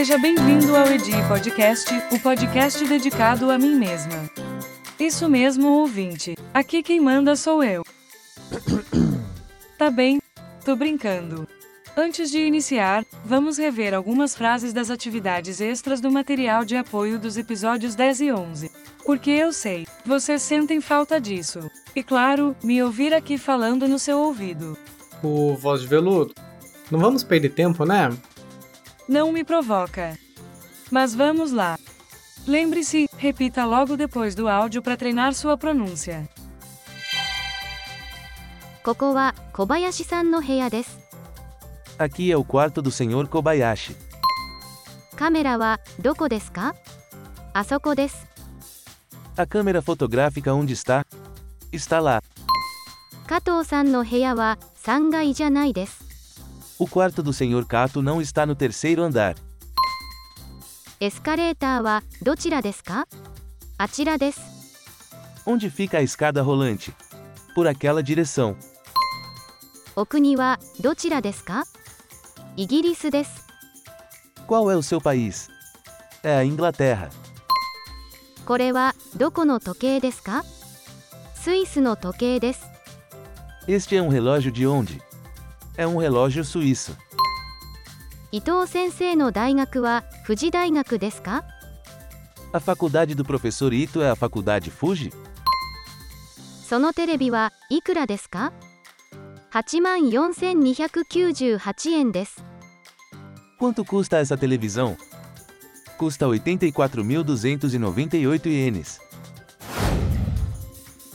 [0.00, 4.30] Seja bem-vindo ao Edi Podcast, o podcast dedicado a mim mesma.
[4.98, 6.38] Isso mesmo, ouvinte.
[6.54, 7.84] Aqui quem manda sou eu.
[9.76, 10.18] tá bem?
[10.64, 11.46] Tô brincando.
[11.94, 17.36] Antes de iniciar, vamos rever algumas frases das atividades extras do material de apoio dos
[17.36, 18.70] episódios 10 e 11.
[19.04, 21.60] Porque eu sei, vocês sentem falta disso.
[21.94, 24.78] E claro, me ouvir aqui falando no seu ouvido.
[25.22, 26.32] O voz de veludo.
[26.90, 28.08] Não vamos perder tempo, né?
[29.09, 30.17] Não me provoca.
[30.91, 31.77] Mas vamos lá.
[32.47, 36.27] Lembre-se, repita logo depois do áudio para treinar sua pronúncia.
[38.83, 40.99] ここは小林さんの部屋です。
[41.97, 43.27] Aqui é o quarto do Sr.
[43.27, 43.95] Kobayashi.
[45.15, 46.75] カメラはどこですか
[47.53, 48.27] あそこです。
[49.37, 51.03] A câmera fotográfica onde está?
[51.71, 52.21] Está lá.
[53.25, 56.08] 加藤さんの部屋は3階じゃないです。
[56.79, 57.65] O quarto do Sr.
[57.65, 59.35] Kato não está no terceiro andar.
[60.99, 63.07] エスカレーターはどちらですか
[63.77, 64.41] あちらです。
[65.45, 66.93] Onde fica a escada rolante?
[67.55, 68.55] Por aquela direção.
[69.95, 71.65] お国はどちらですか
[72.57, 73.45] イギリスです。
[74.47, 75.49] Qual é o seu país?
[76.23, 77.09] É a Inglaterra.
[78.45, 80.43] これはどこの時計ですか
[81.33, 82.65] スイスの時計です。
[83.67, 85.01] Este é um relógio de onde?
[85.79, 86.95] É um relógio suíço.
[88.31, 91.43] 伊藤先生の大学は富士大学ですか
[92.53, 95.11] A faculdade do professor Ito é a faculdade Fuji?
[96.67, 98.51] そのテレビはいくらですか
[99.53, 102.43] 8万4298円です。
[103.57, 104.97] Quanto custa essa televisão?
[105.97, 108.99] Custa 84.298 ienes.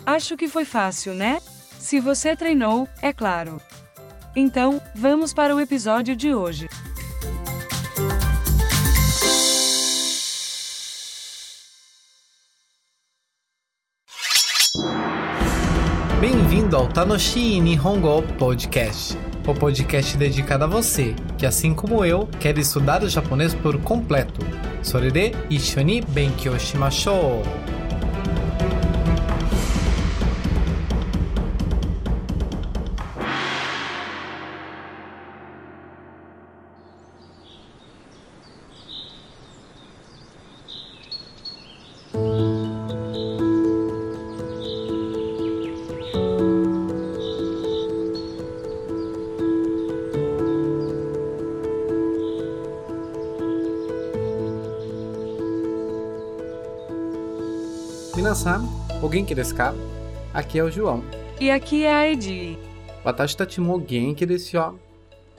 [0.07, 1.39] Acho que foi fácil, né?
[1.79, 3.61] Se você treinou, é claro.
[4.36, 6.68] Então, vamos para o episódio de hoje.
[16.20, 19.18] Bem-vindo ao Tanoshi Nihongo Podcast,
[19.48, 24.42] o podcast dedicado a você, que assim como eu, quer estudar o japonês por completo.
[24.84, 27.42] Sorede, Ishoni Benkyo Shimashou!
[59.16, 59.74] Genki desu ka?
[60.34, 61.02] Aqui é o João.
[61.40, 62.60] E aqui é a Edi.
[63.06, 64.80] Watashi tachi mo genki desu yo.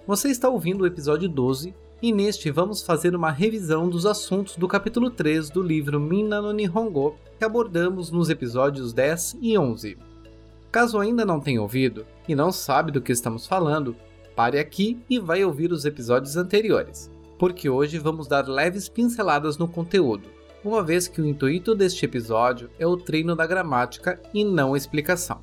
[0.07, 4.67] Você está ouvindo o episódio 12 e neste vamos fazer uma revisão dos assuntos do
[4.67, 9.99] capítulo 3 do livro Minna no Nihongo que abordamos nos episódios 10 e 11.
[10.73, 13.95] Caso ainda não tenha ouvido e não sabe do que estamos falando,
[14.35, 19.69] pare aqui e vai ouvir os episódios anteriores, porque hoje vamos dar leves pinceladas no
[19.69, 20.31] conteúdo,
[20.69, 24.77] uma vez que o intuito deste episódio é o treino da gramática e não a
[24.77, 25.41] explicação.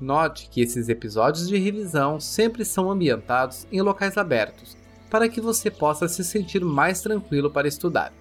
[0.00, 4.76] Note que esses episódios de revisão sempre são ambientados em locais abertos,
[5.08, 8.12] para que você possa se sentir mais tranquilo para estudar.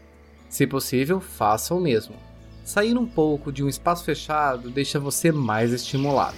[0.47, 2.15] Se possível, faça o mesmo.
[2.63, 6.37] Sair um pouco de um espaço fechado deixa você mais estimulado.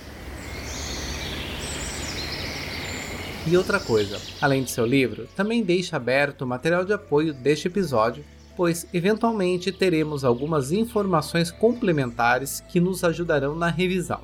[3.45, 7.67] E outra coisa, além de seu livro, também deixe aberto o material de apoio deste
[7.67, 8.25] episódio,
[8.57, 14.21] pois eventualmente teremos algumas informações complementares que nos ajudarão na revisão.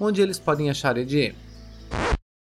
[0.00, 1.36] Onde eles podem achar EDM?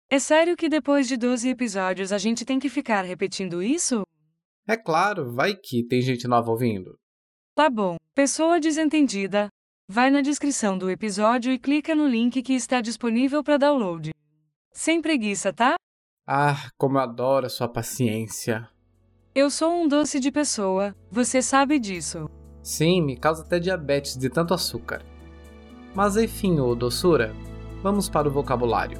[0.08, 4.02] É sério que depois de 12 episódios a gente tem que ficar repetindo isso?
[4.68, 6.96] É claro, vai que tem gente nova ouvindo.
[7.54, 9.48] Tá bom, pessoa desentendida.
[9.88, 14.12] Vai na descrição do episódio e clica no link que está disponível para download.
[14.72, 15.76] Sem preguiça, tá?
[16.26, 18.68] Ah, como eu adoro a sua paciência.
[19.36, 22.26] Eu sou um doce de pessoa, você sabe disso.
[22.62, 25.02] Sim, me causa até diabetes de tanto açúcar.
[25.94, 27.34] Mas enfim, ô doçura,
[27.82, 28.98] vamos para o vocabulário.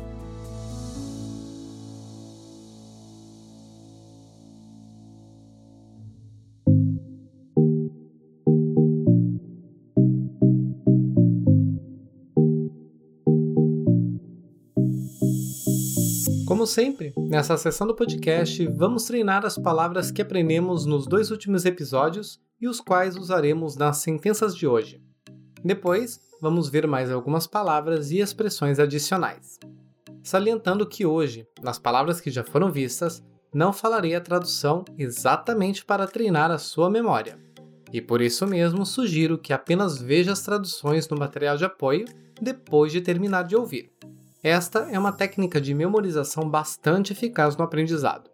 [16.66, 21.64] Como sempre, nessa sessão do podcast, vamos treinar as palavras que aprendemos nos dois últimos
[21.64, 25.00] episódios e os quais usaremos nas sentenças de hoje.
[25.64, 29.60] Depois, vamos ver mais algumas palavras e expressões adicionais.
[30.24, 33.22] Salientando que hoje, nas palavras que já foram vistas,
[33.54, 37.38] não falarei a tradução exatamente para treinar a sua memória.
[37.92, 42.06] E por isso mesmo sugiro que apenas veja as traduções no material de apoio
[42.42, 43.95] depois de terminar de ouvir.
[44.46, 48.30] Esta é uma técnica de memorização bastante eficaz no aprendizado.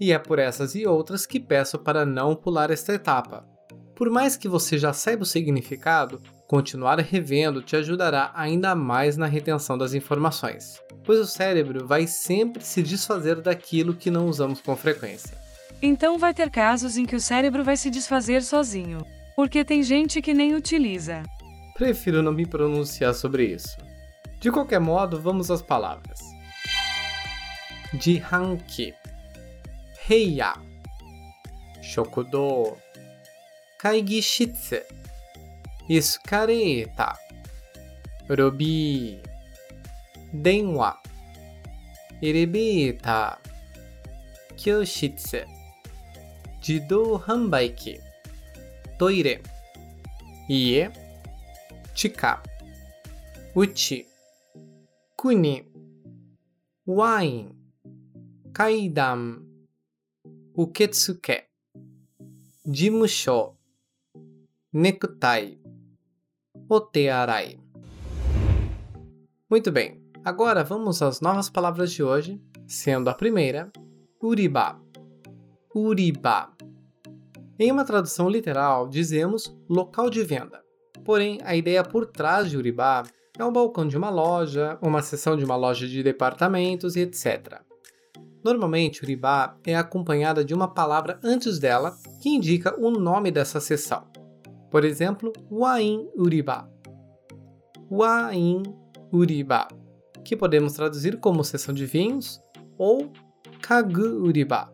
[0.00, 3.46] E é por essas e outras que peço para não pular esta etapa.
[3.94, 6.18] Por mais que você já saiba o significado,
[6.48, 12.64] continuar revendo te ajudará ainda mais na retenção das informações, pois o cérebro vai sempre
[12.64, 15.36] se desfazer daquilo que não usamos com frequência.
[15.82, 19.04] Então vai ter casos em que o cérebro vai se desfazer sozinho,
[19.36, 21.22] porque tem gente que nem utiliza.
[21.74, 23.76] Prefiro não me pronunciar sobre isso.
[24.44, 26.20] De qualquer modo, vamos às palavras.
[27.98, 28.94] Jihanki
[30.06, 30.52] Heiya.
[31.80, 32.76] Shokudo
[33.78, 34.82] Kaigishitsu
[35.88, 37.16] Escareta
[38.28, 39.18] Robi
[40.30, 40.98] Denwa.
[42.20, 43.38] Elevator
[44.58, 45.38] Kyoshitsu
[46.60, 47.98] Jidou Hanbaiki.
[48.98, 49.40] Toire.
[50.50, 50.90] Ie.
[51.94, 52.42] Chika.
[53.54, 54.13] Uchi
[55.24, 55.64] Kuni
[56.86, 57.56] Wine
[58.52, 59.40] Kaidan
[60.54, 61.44] Uketsuke
[62.70, 63.56] Jimusho
[64.74, 65.58] Necktie
[66.68, 67.58] Otearai
[69.48, 73.72] Muito bem, agora vamos às novas palavras de hoje, sendo a primeira
[74.22, 74.78] Uriba.
[75.74, 76.52] Uriba.
[77.58, 80.62] Em uma tradução literal, dizemos local de venda.
[81.02, 83.04] Porém, a ideia por trás de Uriba
[83.38, 87.60] é um balcão de uma loja, uma seção de uma loja de departamentos e etc.
[88.44, 94.04] Normalmente, Uriba é acompanhada de uma palavra antes dela que indica o nome dessa seção.
[94.70, 96.68] Por exemplo, Wain Uriba.
[97.90, 98.62] Wain
[99.12, 99.68] Uriba,
[100.24, 102.40] que podemos traduzir como seção de vinhos,
[102.76, 103.10] ou
[103.62, 104.72] Kagu Uriba.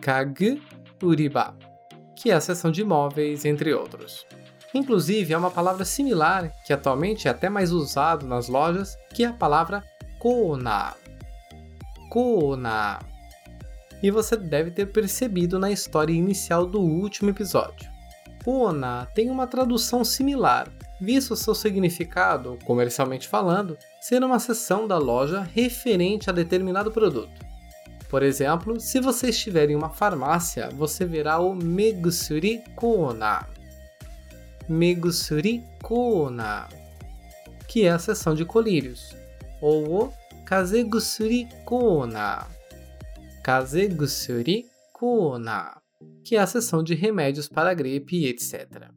[0.00, 0.60] Kagu
[1.02, 1.56] Uriba,
[2.16, 4.26] que é a seção de imóveis, entre outros.
[4.72, 9.26] Inclusive, há uma palavra similar que atualmente é até mais usado nas lojas, que é
[9.26, 9.82] a palavra
[10.18, 10.94] kona.
[12.08, 13.00] Kona.
[14.02, 17.90] E você deve ter percebido na história inicial do último episódio.
[18.44, 20.68] Kona tem uma tradução similar,
[21.00, 27.50] visto seu significado, comercialmente falando, ser uma seção da loja referente a determinado produto.
[28.08, 33.46] Por exemplo, se você estiver em uma farmácia, você verá o Megusuri Kona
[34.70, 36.68] Megusuri Kona,
[37.66, 39.16] que é a seção de colírios,
[39.60, 40.12] ou o
[40.46, 42.46] Kazegusuri Kona,
[43.42, 45.76] Kazegusuri Kona,
[46.24, 48.92] que é a seção de remédios para gripe e etc.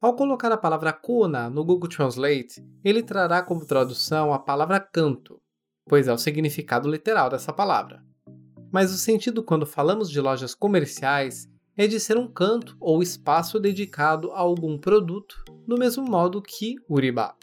[0.00, 5.38] Ao colocar a palavra Kona no Google Translate, ele trará como tradução a palavra canto,
[5.86, 8.02] pois é o significado literal dessa palavra.
[8.72, 11.46] Mas o sentido quando falamos de lojas comerciais
[11.76, 16.76] é de ser um canto ou espaço dedicado a algum produto, do mesmo modo que
[16.88, 17.36] Uriba.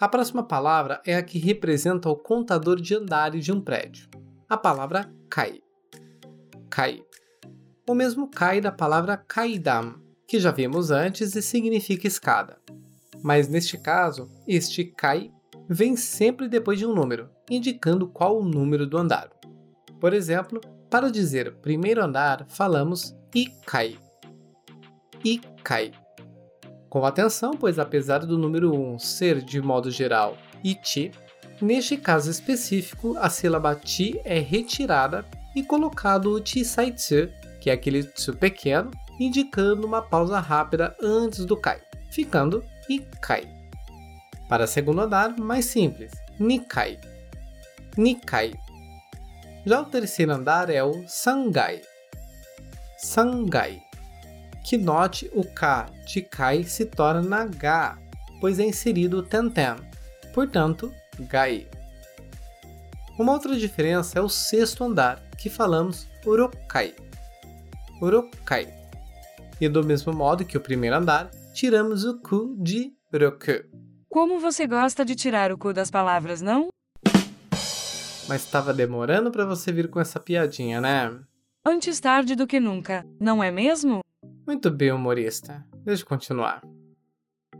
[0.00, 4.08] A próxima palavra é a que representa o contador de andares de um prédio,
[4.48, 5.60] a palavra kai.
[6.70, 7.02] Kai.
[7.88, 12.58] O mesmo kai da palavra kaidam, que já vimos antes e significa escada.
[13.22, 15.32] Mas neste caso, este kai
[15.68, 19.30] vem sempre depois de um número, indicando qual o número do andar.
[20.00, 20.60] Por exemplo,
[20.92, 23.96] para dizer primeiro andar, falamos ikai.
[25.24, 25.90] Ikai.
[26.90, 31.10] Com atenção, pois apesar do número 1 ser de modo geral ichi,
[31.62, 35.24] neste caso específico a sílaba ti é retirada
[35.56, 41.46] e colocado o ti saitsu, que é aquele tsu pequeno, indicando uma pausa rápida antes
[41.46, 41.80] do kai,
[42.10, 43.48] ficando ikai.
[44.46, 46.98] Para segundo andar, mais simples, nikai.
[47.96, 48.52] Nikai
[49.64, 51.82] já o terceiro andar é o Sangai.
[52.98, 53.82] Sangai.
[54.64, 57.98] Que note o K de Kai se torna Ga,
[58.40, 59.76] pois é inserido o Tenten,
[60.32, 61.66] portanto, Gai.
[63.18, 66.94] Uma outra diferença é o sexto andar, que falamos Urokai.
[68.00, 68.72] Urokai.
[69.60, 73.64] E do mesmo modo que o primeiro andar, tiramos o Ku de Roku.
[74.08, 76.68] Como você gosta de tirar o cu das palavras, não?
[78.32, 81.20] Mas estava demorando para você vir com essa piadinha, né?
[81.62, 84.00] Antes tarde do que nunca, não é mesmo?
[84.46, 85.62] Muito bem, humorista.
[85.84, 86.62] Deixa eu continuar.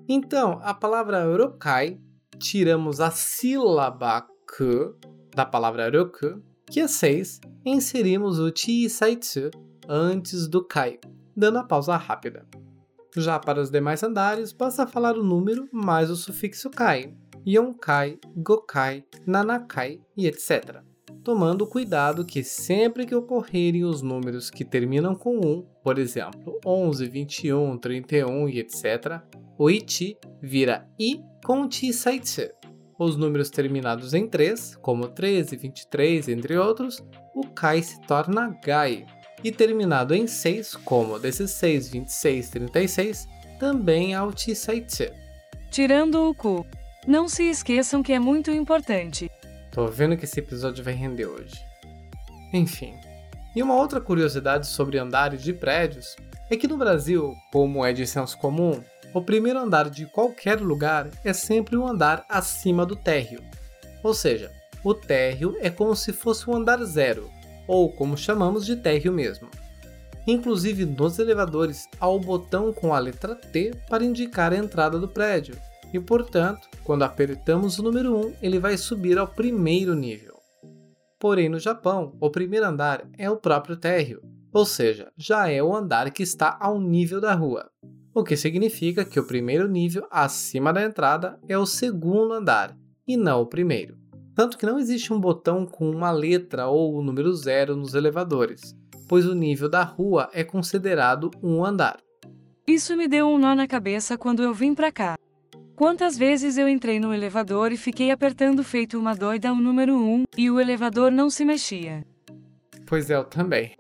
[0.08, 2.00] Então, a palavra rokai,
[2.38, 4.96] tiramos a sílaba ku
[5.36, 9.50] da palavra roku, que é 6, e inserimos o chi saitsu
[9.86, 10.98] antes do kai,
[11.36, 12.46] dando a pausa rápida.
[13.14, 17.14] Já para os demais andares, basta falar o número mais o sufixo kai,
[17.46, 20.80] Yonkai, Gokai, Nanakai e etc.
[21.24, 27.08] tomando cuidado que sempre que ocorrerem os números que terminam com 1, por exemplo, 11,
[27.08, 29.20] 21, 31 e etc.,
[29.58, 32.48] o ichi vira i com chi saitsu.
[32.98, 39.06] Os números terminados em 3, como 13, 23, entre outros, o kai se torna gai.
[39.42, 45.04] E terminado em 6, como 16, 26, 36, também há o chi saitsu.
[45.70, 46.64] Tirando o cu.
[47.06, 49.28] Não se esqueçam que é muito importante.
[49.72, 51.60] Tô vendo que esse episódio vai render hoje.
[52.52, 52.94] Enfim.
[53.56, 56.14] E uma outra curiosidade sobre andares de prédios
[56.48, 58.80] é que no Brasil, como é de senso comum,
[59.12, 63.42] o primeiro andar de qualquer lugar é sempre um andar acima do térreo.
[64.00, 64.52] Ou seja,
[64.84, 67.28] o térreo é como se fosse um andar zero,
[67.66, 69.48] ou como chamamos de térreo mesmo.
[70.24, 75.08] Inclusive nos elevadores há o botão com a letra T para indicar a entrada do
[75.08, 75.56] prédio,
[75.92, 80.36] e portanto, quando apertamos o número 1, ele vai subir ao primeiro nível.
[81.18, 84.22] Porém, no Japão, o primeiro andar é o próprio térreo,
[84.52, 87.70] ou seja, já é o andar que está ao nível da rua,
[88.14, 92.76] o que significa que o primeiro nível acima da entrada é o segundo andar
[93.08, 93.96] e não o primeiro.
[94.34, 98.74] Tanto que não existe um botão com uma letra ou o número zero nos elevadores,
[99.08, 101.98] pois o nível da rua é considerado um andar.
[102.66, 105.16] Isso me deu um nó na cabeça quando eu vim pra cá.
[105.82, 110.26] Quantas vezes eu entrei no elevador e fiquei apertando feito uma doida o número 1
[110.38, 112.06] e o elevador não se mexia.
[112.86, 113.74] Pois é, eu também.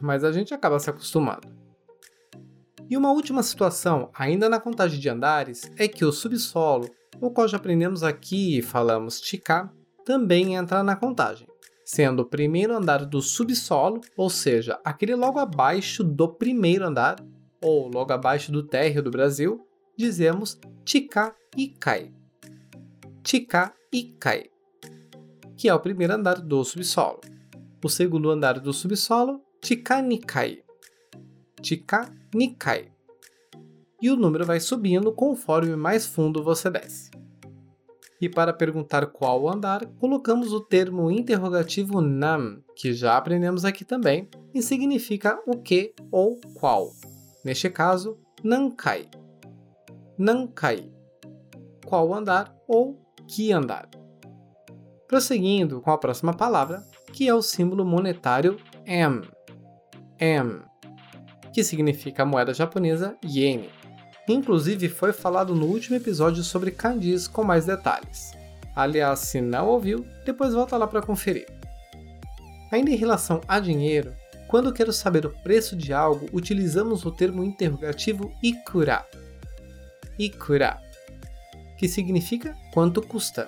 [0.00, 1.46] Mas a gente acaba se acostumando.
[2.88, 6.88] E uma última situação, ainda na contagem de andares, é que o subsolo,
[7.20, 9.70] o qual já aprendemos aqui e falamos Chika,
[10.06, 11.46] também entra na contagem,
[11.84, 17.22] sendo o primeiro andar do subsolo, ou seja, aquele logo abaixo do primeiro andar,
[17.60, 19.60] ou logo abaixo do térreo do Brasil,
[19.98, 22.10] dizemos Chika Ikai.
[23.24, 24.50] Chika Ikai,
[25.56, 27.20] que é o primeiro andar do subsolo.
[27.84, 30.62] O segundo andar do subsolo, Chikanikai.
[31.62, 32.90] Chikanikai.
[34.00, 37.10] E o número vai subindo conforme mais fundo você desce.
[38.20, 44.28] E para perguntar qual andar, colocamos o termo interrogativo nam, que já aprendemos aqui também,
[44.54, 46.90] e significa o que ou qual.
[47.44, 49.08] Neste caso, nankai
[50.18, 50.91] nankai,
[51.84, 53.88] qual andar ou que andar.
[55.06, 59.22] Prosseguindo com a próxima palavra, que é o símbolo monetário M,
[60.18, 60.62] M,
[61.52, 63.68] que significa a moeda japonesa yen.
[64.28, 68.32] Inclusive foi falado no último episódio sobre kanjis com mais detalhes.
[68.74, 71.46] Aliás, se não ouviu, depois volta lá para conferir.
[72.70, 74.14] Ainda em relação a dinheiro,
[74.48, 79.04] quando quero saber o preço de algo, utilizamos o termo interrogativo ikura,
[80.18, 80.80] ikura,
[81.82, 83.44] que significa quanto custa.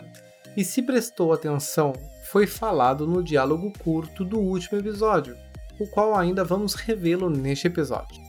[0.57, 1.93] E se prestou atenção,
[2.33, 5.37] foi falado no diálogo curto do último episódio,
[5.79, 8.21] o qual ainda vamos revê-lo neste episódio.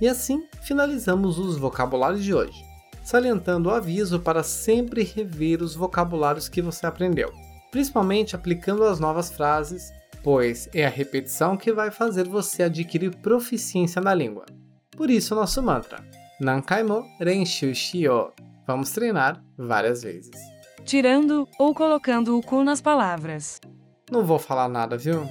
[0.00, 2.64] E assim finalizamos os vocabulários de hoje,
[3.04, 7.30] salientando o aviso para sempre rever os vocabulários que você aprendeu,
[7.70, 14.00] principalmente aplicando as novas frases, pois é a repetição que vai fazer você adquirir proficiência
[14.00, 14.46] na língua.
[14.96, 16.02] Por isso, nosso mantra:
[16.40, 18.32] Nankai mo renshu shio.
[18.66, 20.30] Vamos treinar várias vezes.
[20.84, 23.60] Tirando ou colocando o cu nas palavras.
[24.10, 25.26] Não vou falar nada, viu?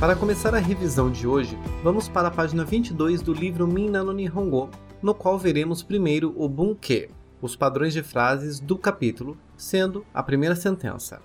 [0.00, 4.14] Para começar a revisão de hoje, vamos para a página 22 do livro Minna no
[4.14, 4.70] Nihongo,
[5.02, 7.10] no qual veremos primeiro o bunke,
[7.42, 11.20] os padrões de frases do capítulo, sendo a primeira sentença.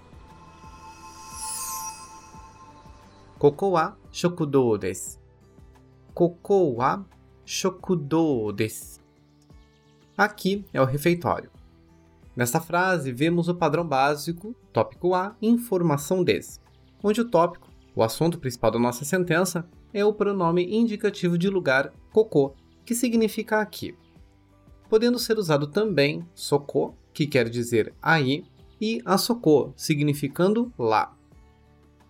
[3.40, 5.20] Koko wa shokudou desu.
[6.14, 7.06] Koko wa
[7.46, 9.00] shokudou desu.
[10.18, 11.50] Aqui é o refeitório.
[12.36, 16.60] Nesta frase, vemos o padrão básico, tópico A, informação des,
[17.02, 17.65] onde o tópico
[17.96, 22.54] o assunto principal da nossa sentença é o pronome indicativo de lugar cocô,
[22.86, 23.96] que significa aqui,
[24.90, 28.44] podendo ser usado também soko, que quer dizer aí,
[28.80, 31.18] e asoko, significando lá.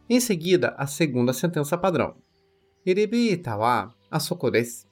[0.09, 2.15] Em seguida, a segunda sentença padrão.
[2.85, 4.87] Erebita wa asoko desu.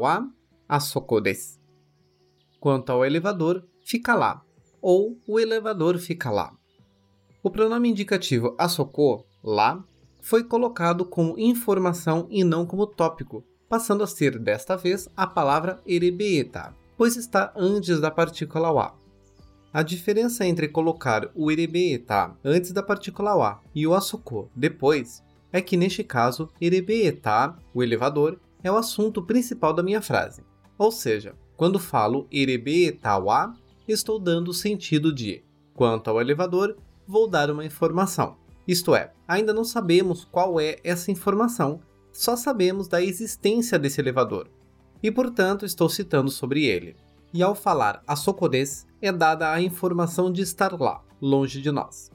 [0.00, 0.28] Wa
[0.68, 1.58] asoko desu.
[2.60, 4.42] Quanto ao elevador, fica lá,
[4.80, 6.54] ou o elevador fica lá.
[7.46, 9.80] O pronome indicativo asoko, lá,
[10.20, 15.80] foi colocado como informação e não como tópico, passando a ser desta vez a palavra
[15.86, 18.96] erebeeta, pois está antes da partícula wa.
[19.72, 25.22] A diferença entre colocar o erebeeta antes da partícula wa e o asoko depois
[25.52, 30.42] é que neste caso erebeeta, o elevador, é o assunto principal da minha frase.
[30.76, 33.54] Ou seja, quando falo erebeeta wa,
[33.86, 36.76] estou dando o sentido de quanto ao elevador,
[37.06, 38.36] vou dar uma informação.
[38.66, 41.80] Isto é, ainda não sabemos qual é essa informação,
[42.12, 44.48] só sabemos da existência desse elevador.
[45.02, 46.96] E portanto estou citando sobre ele.
[47.32, 52.10] E ao falar a Socodes, é dada a informação de estar lá, longe de nós.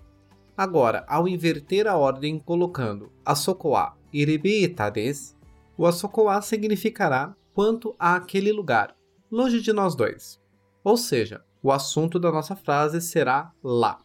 [0.58, 5.36] Agora, ao inverter a ordem colocando Asokoa Irebeetades,
[5.78, 8.96] o Asokoa significará quanto a aquele lugar,
[9.32, 10.40] longe de nós dois.
[10.84, 14.00] Ou seja, o assunto da nossa frase será lá.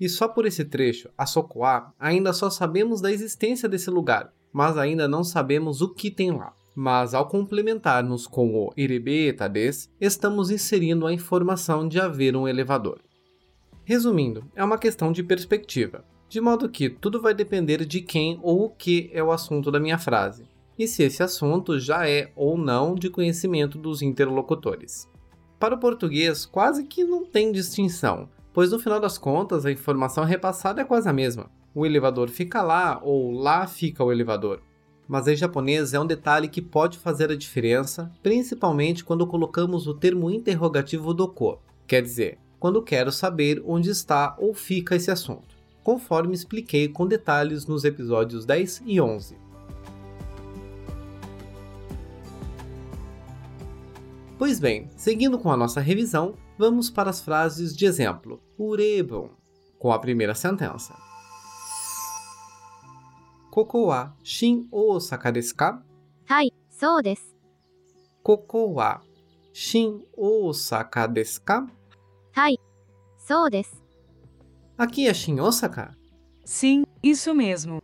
[0.00, 5.08] E só por esse trecho, Asokoa, ainda só sabemos da existência desse lugar, mas ainda
[5.08, 6.52] não sabemos o que tem lá.
[6.74, 13.00] Mas ao complementarmos com o Irebetades, estamos inserindo a informação de haver um elevador.
[13.84, 18.66] Resumindo, é uma questão de perspectiva, de modo que tudo vai depender de quem ou
[18.66, 20.44] o que é o assunto da minha frase,
[20.78, 25.08] e se esse assunto já é ou não de conhecimento dos interlocutores.
[25.58, 28.28] Para o português, quase que não tem distinção,
[28.58, 31.48] pois no final das contas a informação repassada é quase a mesma.
[31.72, 34.60] O elevador fica lá ou lá fica o elevador.
[35.06, 39.94] Mas em japonês é um detalhe que pode fazer a diferença, principalmente quando colocamos o
[39.94, 46.34] termo interrogativo doko, quer dizer, quando quero saber onde está ou fica esse assunto, conforme
[46.34, 49.36] expliquei com detalhes nos episódios 10 e 11.
[54.36, 58.42] Pois bem, seguindo com a nossa revisão, vamos para as frases de exemplo.
[58.58, 59.30] Urebon,
[59.78, 60.94] com a primeira sentença.
[63.50, 65.82] Koko wa shin Osaka desu ka?
[66.28, 67.34] Hai, sou desu.
[68.22, 69.00] Koko wa
[69.52, 71.66] shin Osaka desu ka?
[72.36, 72.56] Hai,
[73.16, 73.76] sou desu.
[74.76, 75.96] Aqui é Shin Osaka?
[76.44, 77.82] Sim, isso mesmo.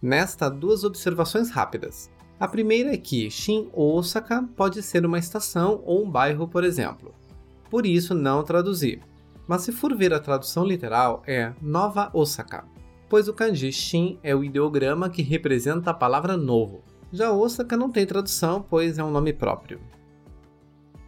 [0.00, 2.10] Nesta, duas observações rápidas.
[2.40, 7.14] A primeira é que Shin Osaka pode ser uma estação ou um bairro, por exemplo.
[7.70, 9.00] Por isso, não traduzir.
[9.46, 12.64] Mas se for ver a tradução literal, é Nova Osaka,
[13.08, 16.82] pois o kanji Shin é o ideograma que representa a palavra novo.
[17.12, 19.80] Já Osaka não tem tradução, pois é um nome próprio.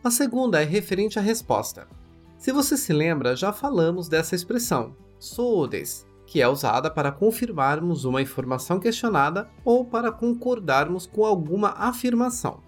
[0.03, 1.89] A segunda é referente à resposta.
[2.37, 8.05] Se você se lembra, já falamos dessa expressão, sou des, que é usada para confirmarmos
[8.05, 12.61] uma informação questionada ou para concordarmos com alguma afirmação.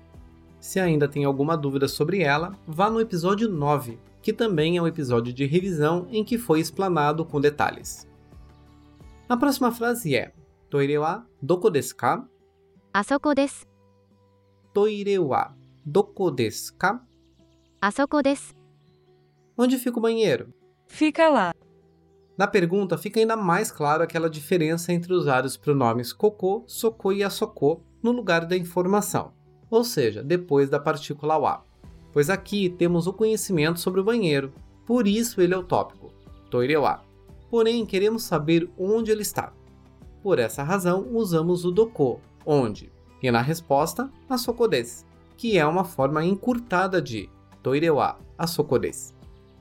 [0.61, 4.87] Se ainda tem alguma dúvida sobre ela, vá no episódio 9, que também é um
[4.87, 8.07] episódio de revisão em que foi explanado com detalhes.
[9.27, 10.35] A próxima frase é:
[10.69, 12.29] Toire wa doko desu ka?
[12.93, 13.65] Asoko desu.
[14.75, 17.03] Toire wa doko desu ka?
[17.81, 18.53] Asoko desu.
[19.57, 20.53] Onde fica o banheiro?
[20.87, 21.55] Fica lá.
[22.37, 27.23] Na pergunta fica ainda mais claro aquela diferença entre usar os pronomes cocô, socô e
[27.23, 29.40] asoko no lugar da informação
[29.71, 31.65] ou seja, depois da partícula wa.
[32.13, 34.53] Pois aqui temos o conhecimento sobre o banheiro,
[34.85, 36.13] por isso ele é o tópico,
[36.51, 37.03] toire wa.
[37.51, 39.53] Porém, queremos saber onde ele está.
[40.23, 45.05] Por essa razão, usamos o doko, onde, e na resposta, asoko desu,
[45.37, 47.29] que é uma forma encurtada de
[47.63, 49.15] toire wa asoko desu.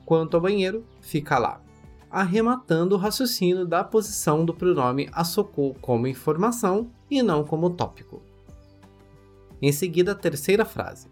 [0.04, 1.60] Quanto ao banheiro, fica lá
[2.10, 8.20] arrematando o raciocínio da posição do pronome asoko como informação e não como tópico.
[9.62, 11.08] Em seguida, a terceira frase.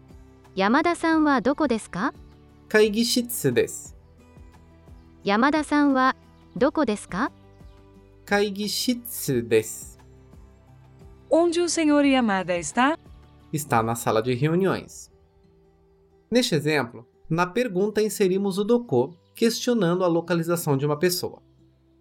[0.57, 2.13] Yamada-san wa doko desu ka?
[2.67, 3.95] Kaigishitsu desu.
[5.23, 6.13] Yamada-san wa
[6.55, 7.31] doko desu ka?
[8.25, 9.97] Kaigishitsu desu.
[11.29, 12.97] Onde o senhor Yamada está?
[13.53, 15.11] Está na sala de reuniões.
[16.31, 21.41] Neste exemplo, na pergunta inserimos o doko, questionando a localização de uma pessoa.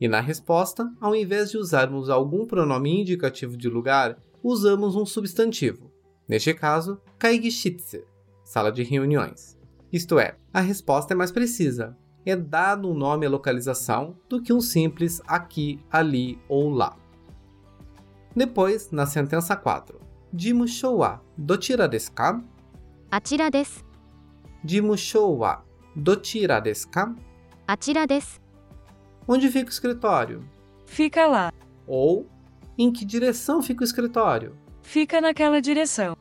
[0.00, 5.88] E na resposta, ao invés de usarmos algum pronome indicativo de lugar, usamos um substantivo.
[6.28, 8.04] Neste caso, kaigishitsu,
[8.44, 9.56] sala de reuniões.
[9.90, 11.96] Isto é, a resposta é mais precisa.
[12.26, 16.94] É dado um nome à localização do que um simples aqui, ali ou lá.
[18.36, 19.98] Depois, na sentença 4.
[20.36, 22.44] Jimushou wa dotira desu ka?
[23.10, 23.82] Achira desu.
[24.62, 25.64] Jimushou wa
[25.96, 27.14] dotira desu ka?
[27.66, 28.38] Achira desu.
[29.26, 30.44] Onde fica o escritório?
[30.84, 31.50] Fica lá.
[31.86, 32.28] Ou
[32.76, 34.54] em que direção fica o escritório?
[34.88, 36.16] Fica naquela direção.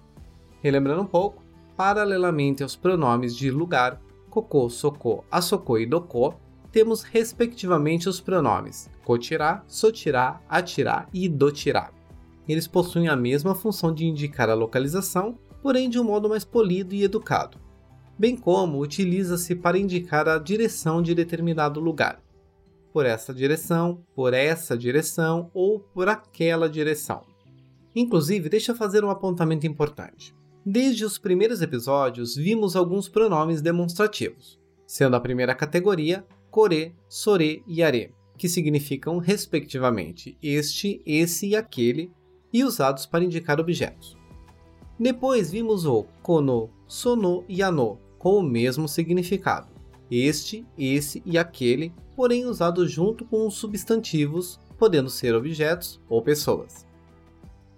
[0.62, 1.42] Relembrando um pouco,
[1.78, 6.36] paralelamente aos pronomes de lugar, Koko, Soko, Asoko e Doko,
[6.70, 11.92] temos respectivamente os pronomes kotirá, sotirá, atirá e dotirá.
[12.46, 16.94] Eles possuem a mesma função de indicar a localização, porém de um modo mais polido
[16.94, 17.58] e educado,
[18.20, 22.22] bem como utiliza-se para indicar a direção de determinado lugar.
[22.92, 27.37] Por essa direção, por essa direção ou por aquela direção.
[28.00, 30.32] Inclusive, deixa eu fazer um apontamento importante.
[30.64, 37.82] Desde os primeiros episódios, vimos alguns pronomes demonstrativos, sendo a primeira categoria Kore, Sore e
[37.82, 42.12] Are, que significam, respectivamente, este, esse e aquele,
[42.54, 44.16] e usados para indicar objetos.
[45.00, 49.70] Depois vimos o Kono, Sono e Ano, com o mesmo significado,
[50.12, 56.87] este, esse e aquele, porém usados junto com os substantivos, podendo ser objetos ou pessoas.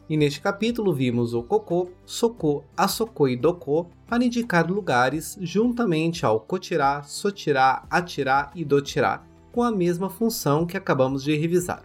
[0.10, 6.39] E neste capítulo vimos o Koko, Soko, Asoko e Doko para indicar lugares juntamente ao
[6.39, 11.84] Kotirá, Sotirá, Atirá e Dotirá, com a mesma função que acabamos de revisar.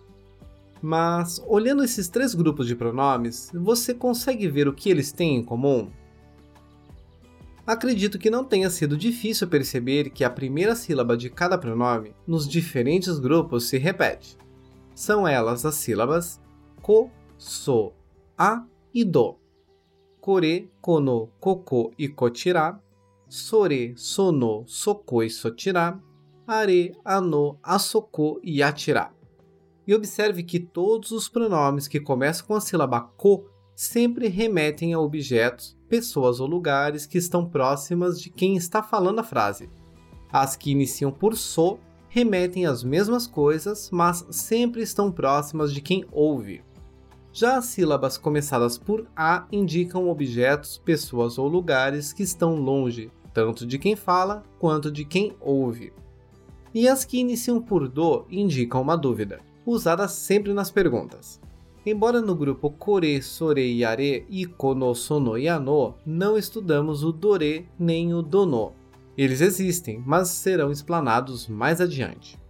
[0.80, 5.44] Mas, olhando esses três grupos de pronomes, você consegue ver o que eles têm em
[5.44, 5.90] comum?
[7.66, 12.48] Acredito que não tenha sido difícil perceber que a primeira sílaba de cada pronome nos
[12.48, 14.38] diferentes grupos se repete.
[14.94, 16.40] São elas as sílabas
[16.82, 17.92] ko, so,
[18.38, 19.36] a e do.
[20.20, 22.80] Kore, kono, koko e kotirá.
[23.28, 26.00] Sore, sono, soko e sotirá.
[26.46, 29.12] Are, ano, asoko e atirá.
[29.86, 35.00] E observe que todos os pronomes que começam com a sílaba ko sempre remetem a
[35.00, 39.68] objetos, pessoas ou lugares que estão próximas de quem está falando a frase.
[40.32, 46.04] As que iniciam por so remetem às mesmas coisas, mas sempre estão próximas de quem
[46.12, 46.62] ouve.
[47.36, 53.66] Já as sílabas começadas por A indicam objetos, pessoas ou lugares que estão longe, tanto
[53.66, 55.92] de quem fala quanto de quem ouve.
[56.72, 61.40] E as que iniciam por Do indicam uma dúvida, usada sempre nas perguntas.
[61.84, 67.10] Embora no grupo Kore, Sore e Are, Iko no Sono e Ano, não estudamos o
[67.10, 68.74] Dore nem o Dono.
[69.18, 72.40] Eles existem, mas serão explanados mais adiante.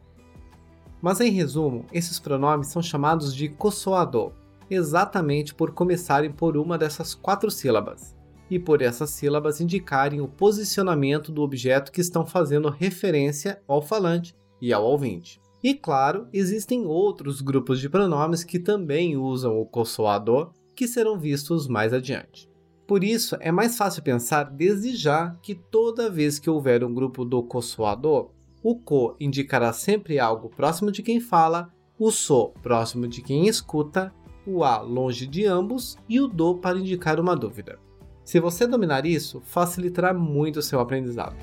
[1.01, 4.33] Mas em resumo, esses pronomes são chamados de Kosoado,
[4.71, 8.15] exatamente por começarem por uma dessas quatro sílabas,
[8.51, 14.35] e por essas sílabas indicarem o posicionamento do objeto que estão fazendo referência ao falante
[14.61, 15.41] e ao ouvinte.
[15.63, 21.67] E claro, existem outros grupos de pronomes que também usam o consoador, que serão vistos
[21.67, 22.51] mais adiante.
[22.87, 27.25] Por isso, é mais fácil pensar desde já que toda vez que houver um grupo
[27.25, 28.31] do consoador,
[28.63, 34.13] o co indicará sempre algo próximo de quem fala, o so próximo de quem escuta
[34.47, 37.79] o A longe de ambos e o do para indicar uma dúvida.
[38.25, 41.37] Se você dominar isso, facilitará muito o seu aprendizado.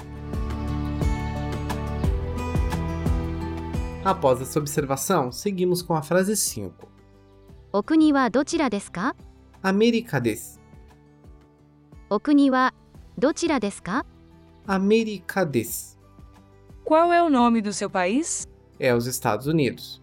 [4.03, 6.89] Após essa observação, seguimos com a frase 5.
[7.71, 9.15] Okuni wa dochira desu ka?
[9.61, 10.59] América desu.
[12.09, 12.71] Okuni wa
[13.15, 14.03] dochira desu ka?
[14.67, 15.97] América desu.
[16.83, 18.47] Qual é o nome do seu país?
[18.79, 20.00] É os Estados Unidos.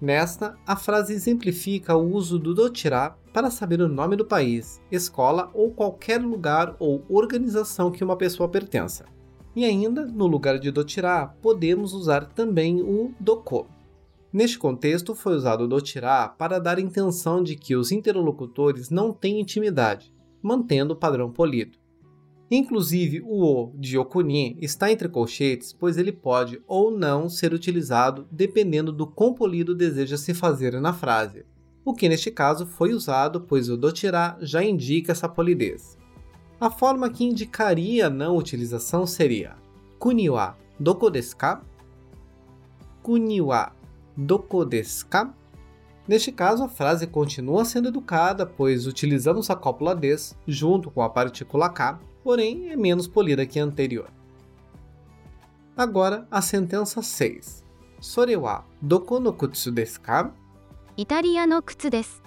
[0.00, 5.50] Nesta, a frase exemplifica o uso do dotirá para saber o nome do país, escola
[5.52, 9.06] ou qualquer lugar ou organização que uma pessoa pertença.
[9.56, 13.66] E ainda, no lugar de dotirá, podemos usar também o doko.
[14.32, 19.12] Neste contexto, foi usado o dotirá para dar a intenção de que os interlocutores não
[19.12, 21.76] têm intimidade, mantendo o padrão polido.
[22.50, 28.26] Inclusive, o O de Okuni está entre colchetes, pois ele pode ou não ser utilizado
[28.30, 31.44] dependendo do quão polido deseja se fazer na frase,
[31.84, 35.96] o que neste caso foi usado, pois o dotirá já indica essa polidez.
[36.60, 39.56] A forma que indicaria não utilização seria
[39.98, 41.62] Kuni wa doko desu ka?
[45.08, 45.34] Ka?
[46.06, 51.08] Neste caso, a frase continua sendo educada, pois utilizamos a cópula des junto com a
[51.08, 54.10] partícula k porém é menos polida que a anterior.
[55.76, 57.64] Agora, a sentença 6.
[58.00, 60.32] Sore wa doko no kutsu desu ka?
[60.96, 62.22] Italia no kutsu desu.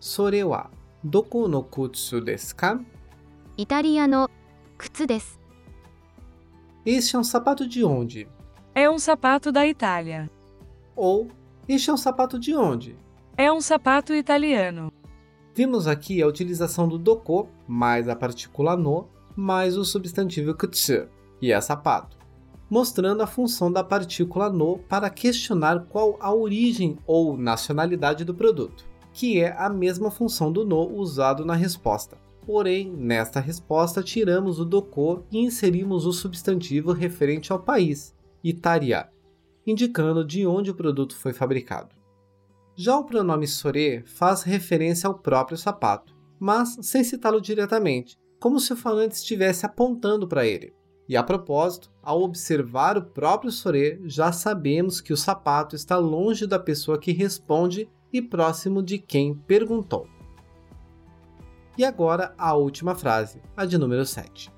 [0.00, 0.70] Sore wa
[1.02, 2.80] doko no kutsu desu ka?
[3.58, 4.28] Italia no
[4.78, 5.38] kutsu desu.
[6.84, 8.28] Este é um sapato de onde?
[8.74, 10.30] É um sapato da Itália.
[10.94, 11.28] Ou,
[11.68, 12.96] este é um sapato de onde?
[13.36, 14.92] É um sapato italiano.
[15.54, 21.52] Vimos aqui a utilização do doko mais a partícula no mais o substantivo kutsu, que
[21.52, 22.16] é sapato,
[22.70, 28.86] mostrando a função da partícula no para questionar qual a origem ou nacionalidade do produto,
[29.12, 32.18] que é a mesma função do no usado na resposta.
[32.46, 39.08] Porém, nesta resposta tiramos o doko e inserimos o substantivo referente ao país, Itaria,
[39.66, 41.94] indicando de onde o produto foi fabricado.
[42.74, 48.72] Já o pronome sore faz referência ao próprio sapato, mas sem citá-lo diretamente, como se
[48.72, 50.74] o falante estivesse apontando para ele.
[51.08, 56.46] E a propósito, ao observar o próprio Soré, já sabemos que o sapato está longe
[56.46, 60.08] da pessoa que responde e próximo de quem perguntou.
[61.78, 64.50] E agora a última frase, a de número 7.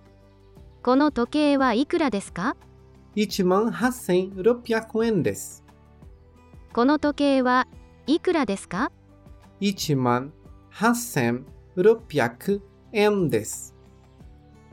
[3.17, 5.63] Ichiman Hasen Ropyakuen desu.
[11.79, 12.61] 600.600
[12.93, 13.73] Endes.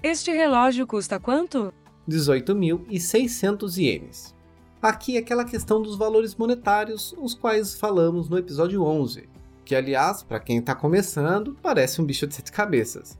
[0.01, 1.71] Este relógio custa quanto?
[2.09, 4.35] 18.600 ienes.
[4.81, 9.27] Aqui é aquela questão dos valores monetários, os quais falamos no episódio 11,
[9.63, 13.19] que aliás, para quem está começando, parece um bicho de sete cabeças.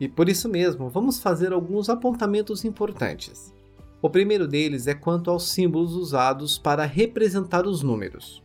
[0.00, 3.54] E por isso mesmo, vamos fazer alguns apontamentos importantes.
[4.00, 8.42] O primeiro deles é quanto aos símbolos usados para representar os números.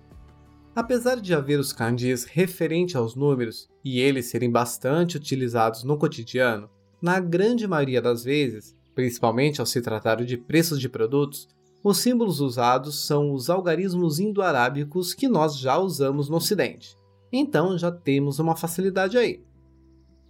[0.75, 6.69] Apesar de haver os kanjis referente aos números e eles serem bastante utilizados no cotidiano,
[7.01, 11.47] na grande maioria das vezes, principalmente ao se tratar de preços de produtos,
[11.81, 16.97] os símbolos usados são os algarismos indo-arábicos que nós já usamos no Ocidente.
[17.31, 19.41] Então já temos uma facilidade aí.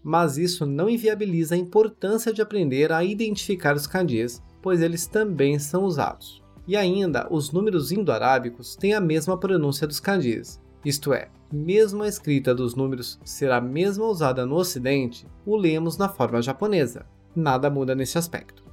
[0.04, 5.58] Mas isso não inviabiliza a importância de aprender a identificar os kanjis, pois eles também
[5.58, 6.45] são usados.
[6.68, 12.08] E ainda, os números indo-arábicos têm a mesma pronúncia dos kanjis, isto é, mesmo a
[12.08, 17.08] escrita dos números ser a mesma usada no Ocidente, o lemos na forma japonesa.
[17.36, 18.64] Nada muda nesse aspecto.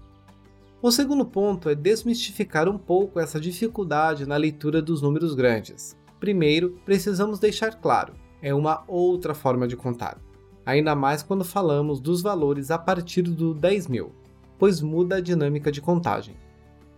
[0.82, 5.96] O segundo ponto é desmistificar um pouco essa dificuldade na leitura dos números grandes.
[6.20, 10.20] Primeiro, precisamos deixar claro, é uma outra forma de contar.
[10.66, 14.12] Ainda mais quando falamos dos valores a partir do 10 mil,
[14.58, 16.36] pois muda a dinâmica de contagem.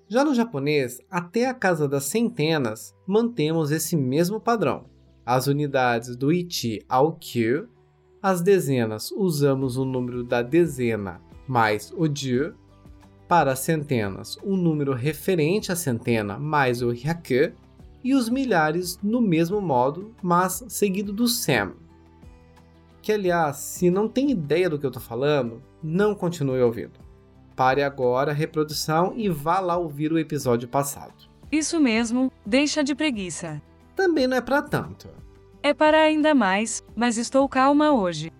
[0.07, 4.85] Já no japonês, até a casa das centenas, mantemos esse mesmo padrão.
[5.29, 7.69] As unidades do ichi ao kyu
[8.19, 12.55] as dezenas usamos o número da dezena mais o ju.
[13.27, 17.53] Para as centenas, o número referente à centena mais o hyaku.
[18.03, 21.73] E os milhares no mesmo modo, mas seguido do sem.
[22.99, 26.99] Que aliás, se não tem ideia do que eu estou falando, não continue ouvindo.
[27.55, 31.29] Pare agora a reprodução e vá lá ouvir o episódio passado.
[31.51, 33.61] Isso mesmo, deixa de preguiça.
[33.99, 35.09] Também não é para tanto.
[35.61, 38.31] É para ainda mais, mas estou calma hoje.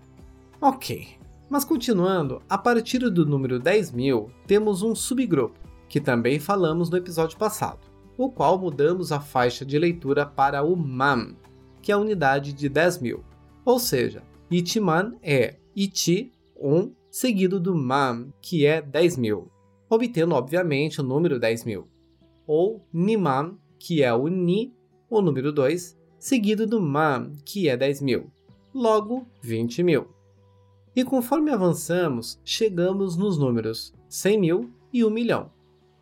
[0.61, 1.05] Ok.
[1.49, 7.37] Mas continuando, a partir do número 10.000, temos um subgrupo, que também falamos no episódio
[7.37, 11.35] passado, o qual mudamos a faixa de leitura para o MAN,
[11.81, 13.19] que é a unidade de 10.000.
[13.65, 19.45] Ou seja, Ichiman é Ichi, 1, seguido do Man, que é 10.000,
[19.89, 21.83] obtendo obviamente o número 10.000.
[22.47, 24.78] Ou Niman, que é o Ni,
[25.09, 28.31] o número 2, seguido do ma, que é 10 mil,
[28.73, 30.07] logo 20 mil.
[30.95, 35.51] E conforme avançamos, chegamos nos números 100 mil e 1 milhão.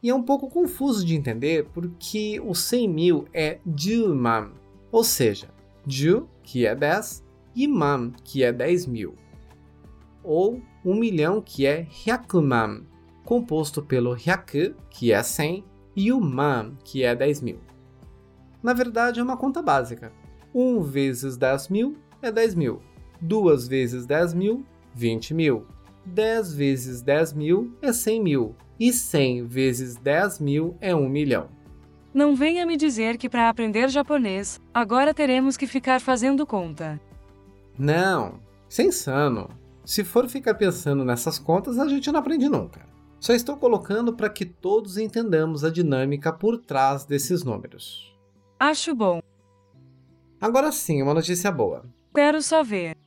[0.01, 4.51] E é um pouco confuso de entender porque o 100 mil é Juman,
[4.91, 5.49] ou seja,
[5.85, 9.15] Ju, que é 10, e Man, que é 10 mil.
[10.23, 12.83] Ou 1 milhão, que é Hyakuman,
[13.23, 15.63] composto pelo Hyaku, que é 100,
[15.95, 17.59] e o Man, que é 10 mil.
[18.61, 20.11] Na verdade, é uma conta básica.
[20.53, 22.81] 1 vezes 10 mil é 10 mil.
[23.21, 25.65] 2 vezes 10 mil, 20 mil.
[26.05, 28.55] 10 vezes 10 mil é 100 mil.
[28.79, 31.49] E 100 vezes 10 mil é 1 milhão.
[32.13, 36.99] Não venha me dizer que para aprender japonês, agora teremos que ficar fazendo conta.
[37.77, 39.49] Não, isso é insano.
[39.85, 42.87] Se for ficar pensando nessas contas, a gente não aprende nunca.
[43.19, 48.16] Só estou colocando para que todos entendamos a dinâmica por trás desses números.
[48.59, 49.21] Acho bom.
[50.41, 51.85] Agora sim, uma notícia boa.
[52.13, 52.97] Quero só ver.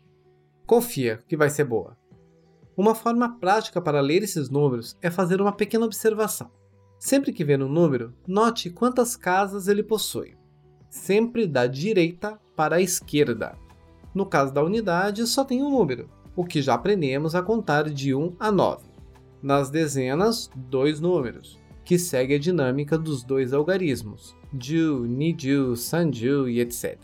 [0.64, 1.96] Confia que vai ser boa.
[2.76, 6.50] Uma forma prática para ler esses números é fazer uma pequena observação.
[6.98, 10.36] Sempre que ver um número, note quantas casas ele possui.
[10.88, 13.56] Sempre da direita para a esquerda.
[14.14, 18.14] No caso da unidade, só tem um número, o que já aprendemos a contar de
[18.14, 18.84] 1 a 9.
[19.42, 21.58] Nas dezenas, dois números,
[21.90, 26.96] que segue a dinâmica dos dois algarismos, ju, niju, sanju e etc.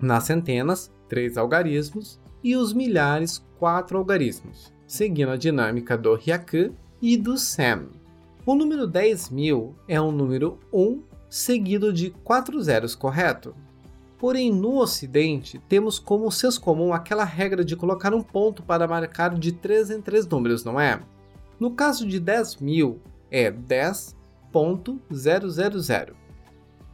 [0.00, 7.18] Nas centenas, três algarismos e os milhares, quatro algarismos, seguindo a dinâmica do hyaku e
[7.18, 7.86] do sem.
[8.46, 13.54] O número 10.000 é um número 1 seguido de quatro zeros, correto?
[14.16, 19.38] Porém, no Ocidente, temos como senso comum aquela regra de colocar um ponto para marcar
[19.38, 20.98] de 3 em 3 números, não é?
[21.60, 22.96] No caso de 10.000,
[23.30, 26.14] é 10.000.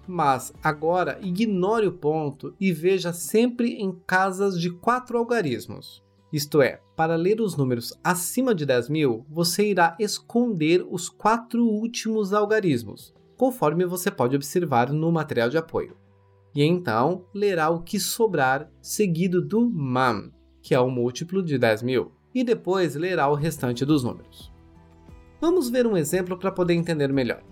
[0.06, 6.02] Mas agora ignore o ponto e veja sempre em casas de quatro algarismos.
[6.32, 12.32] Isto é, para ler os números acima de 10.000, você irá esconder os quatro últimos
[12.32, 16.02] algarismos, conforme você pode observar no material de apoio
[16.54, 21.82] e então lerá o que sobrar seguido do mam, que é o múltiplo de 10
[21.82, 24.51] mil, e depois lerá o restante dos números.
[25.42, 27.42] Vamos ver um exemplo para poder entender melhor.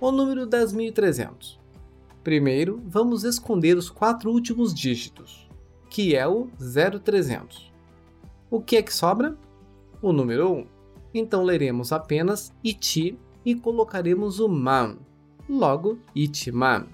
[0.00, 1.58] O número 10.300.
[2.22, 5.46] Primeiro, vamos esconder os quatro últimos dígitos,
[5.90, 7.70] que é o 0300.
[8.50, 9.36] O que é que sobra?
[10.00, 10.66] O número 1.
[11.12, 14.96] Então leremos apenas iti e colocaremos o mam,
[15.46, 16.86] logo itiman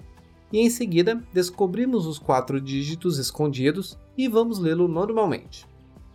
[0.51, 5.65] e em seguida descobrimos os quatro dígitos escondidos e vamos lê-lo normalmente.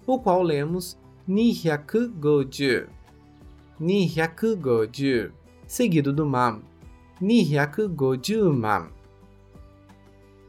[0.08, 0.97] o qual lemos
[1.28, 2.88] Nihyaku Goju.
[3.80, 5.34] Nihyakugoju,
[5.67, 6.62] seguido do mam,
[7.19, 8.94] Nihyakugoju-man.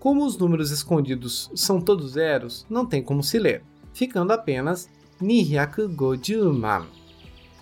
[0.07, 4.89] Como os números escondidos são todos zeros, não tem como se ler, ficando apenas
[5.21, 6.87] Nihyakugoju-man,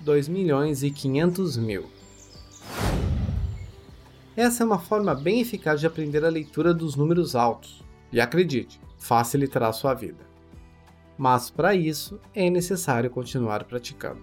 [0.01, 1.87] 2 milhões e 500 mil.
[4.37, 8.79] Essa é uma forma bem eficaz de aprender a leitura dos números altos, e acredite,
[8.99, 10.27] facilitará sua vida.
[11.17, 14.21] Mas para isso é necessário continuar praticando.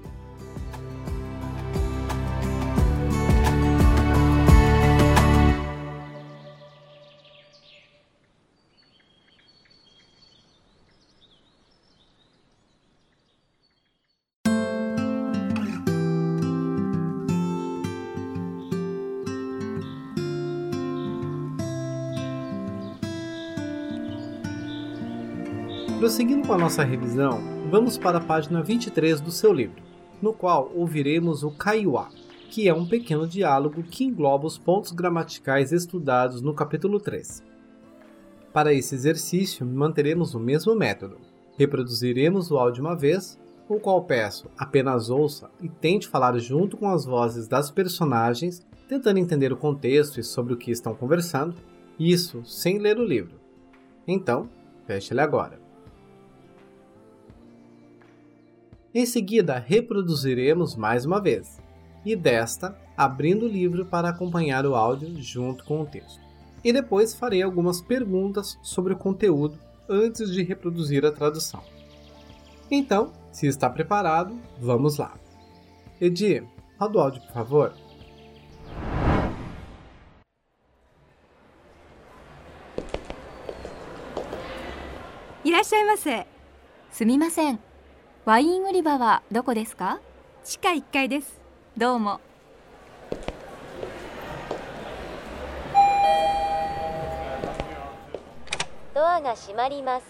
[26.02, 27.40] Prosseguindo com a nossa revisão,
[27.70, 29.84] vamos para a página 23 do seu livro,
[30.20, 32.10] no qual ouviremos o Kaiwa,
[32.50, 37.44] que é um pequeno diálogo que engloba os pontos gramaticais estudados no capítulo 3.
[38.52, 41.20] Para esse exercício, manteremos o mesmo método.
[41.56, 43.40] Reproduziremos o áudio uma vez,
[43.70, 49.20] o qual peço apenas ouça e tente falar junto com as vozes das personagens, tentando
[49.20, 51.54] entender o contexto e sobre o que estão conversando,
[52.00, 53.36] isso sem ler o livro.
[54.08, 54.50] Então,
[54.88, 55.61] feche ele agora.
[58.94, 61.62] Em seguida, reproduziremos mais uma vez,
[62.06, 66.20] e desta, abrindo o livro para acompanhar o áudio junto com o texto.
[66.64, 69.58] E depois farei algumas perguntas sobre o conteúdo
[69.90, 71.62] antes de reproduzir a tradução.
[72.70, 75.14] Então, Se está preparado, vamos lá.
[76.02, 76.44] Edi,
[76.78, 77.74] roda o áudio, por favor.
[85.44, 85.64] いら
[88.24, 90.00] ワイン売り場はどこですか？
[90.44, 91.40] 地下1階です。
[91.76, 92.22] どうも。
[98.94, 100.06] ドアが閉まります。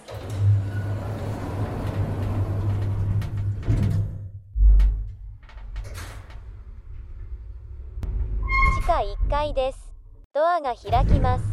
[8.75, 8.93] 地下
[9.27, 9.93] 1階です。
[10.33, 11.50] ドアが開きます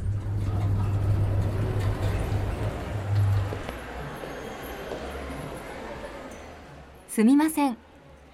[7.19, 7.77] すみません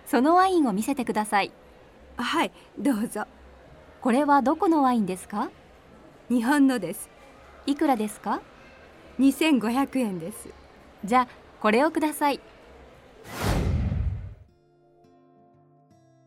[0.05, 1.51] そのワインを見せてください
[2.19, 3.25] はいどうぞ
[4.03, 5.51] これはどこのワインですか
[6.29, 7.09] 日本のです
[7.65, 8.43] いくらですか
[9.19, 10.51] 2500円です
[11.03, 11.29] じゃあ
[11.63, 12.41] これをください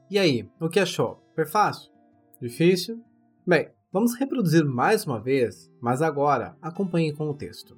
[0.10, 1.20] E aí, o que achou?
[1.36, 1.91] Foi fácil?
[2.41, 3.03] Difícil?
[3.45, 7.78] Bem, vamos reproduzir mais uma vez, mas agora acompanhe com o texto.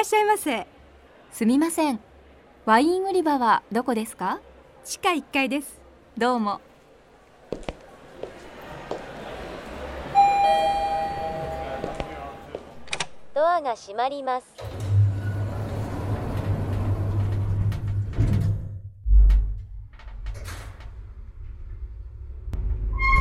[0.00, 0.66] らっしゃいませ。
[1.30, 2.00] すみません。
[2.64, 4.40] ワイン売り場はどこですか？
[4.82, 5.78] 地下1階です。
[6.16, 6.62] どうも。
[13.34, 14.46] ドアが閉まります。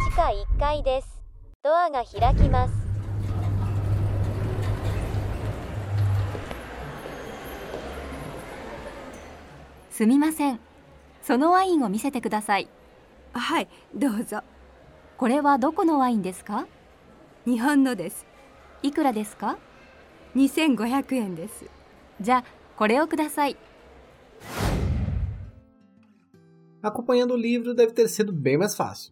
[0.06, 1.22] 地下1階です。
[1.62, 2.79] ドアが開きます
[10.00, 10.62] すみません
[11.22, 12.70] そのワインを見せてください
[13.34, 14.44] はいどうぞ
[15.18, 16.68] これはどこのワインですか
[17.46, 18.26] 日本のです
[18.82, 19.58] いくらですか
[20.38, 21.66] 2500円です
[22.22, 22.44] じゃあ
[22.78, 23.58] これをください
[26.82, 29.12] Acompanhando o livro deve ter sido bem mais fácil.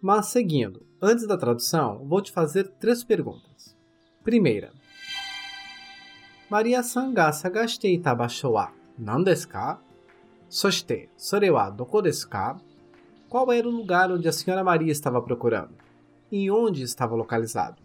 [0.00, 3.76] Mas seguindo, antes da tradução, vou te fazer três perguntas.
[4.24, 4.72] Primeira.
[6.48, 9.85] Maria-san ga sagashite ita basho wa nan desu ka?
[10.48, 12.60] Soshite, sore wa doko ka?
[13.28, 15.74] Qual era o lugar onde a senhora Maria estava procurando?
[16.30, 17.82] E onde estava localizado?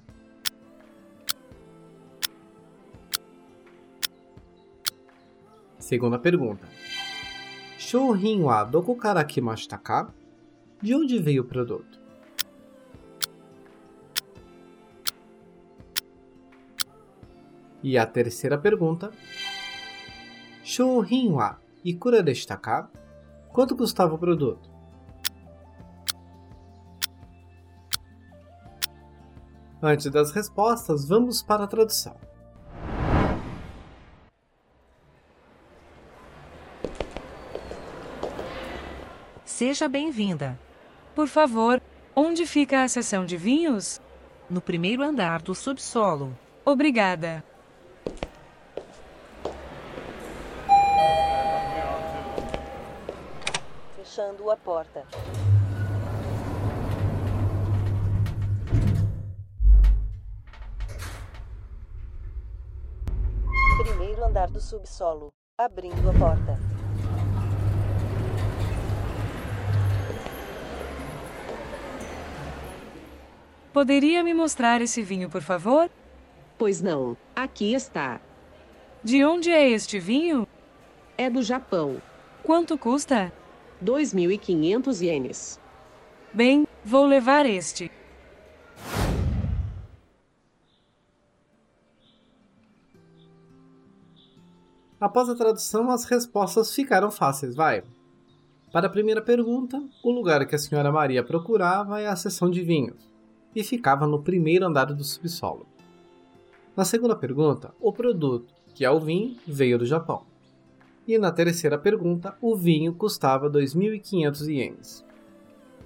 [5.80, 6.68] Segunda pergunta.
[7.80, 9.26] Shouhin wa doko kara?
[10.82, 12.00] De onde veio o produto?
[17.84, 19.12] E a terceira pergunta.
[20.64, 21.34] Shouhin
[21.84, 22.90] ikura deshita ka?
[23.52, 24.70] Quanto custava o produto?
[29.84, 32.16] Antes das respostas, vamos para a tradução.
[39.44, 40.60] Seja bem-vinda.
[41.14, 41.82] Por favor,
[42.16, 44.00] onde fica a seção de vinhos?
[44.50, 46.38] No primeiro andar do subsolo.
[46.66, 47.44] Obrigada.
[54.22, 55.04] Fechando a porta.
[63.80, 65.30] Primeiro andar do subsolo.
[65.58, 66.60] Abrindo a porta.
[73.74, 75.90] Poderia me mostrar esse vinho, por favor?
[76.60, 78.22] Pois não, aqui está.
[79.04, 80.48] De onde é este vinho?
[81.18, 82.00] É do Japão.
[82.44, 83.34] Quanto custa?
[83.84, 85.60] 2.500 ienes.
[86.34, 87.92] Bem, vou levar este.
[95.00, 97.84] Após a tradução, as respostas ficaram fáceis, vai.
[98.72, 102.62] Para a primeira pergunta, o lugar que a senhora Maria procurava é a seção de
[102.62, 103.12] vinhos,
[103.56, 105.66] e ficava no primeiro andar do subsolo.
[106.78, 110.31] Na segunda pergunta, o produto, que é o vinho, veio do Japão.
[111.08, 115.06] E na terceira pergunta, o vinho custava 2.500 ienes.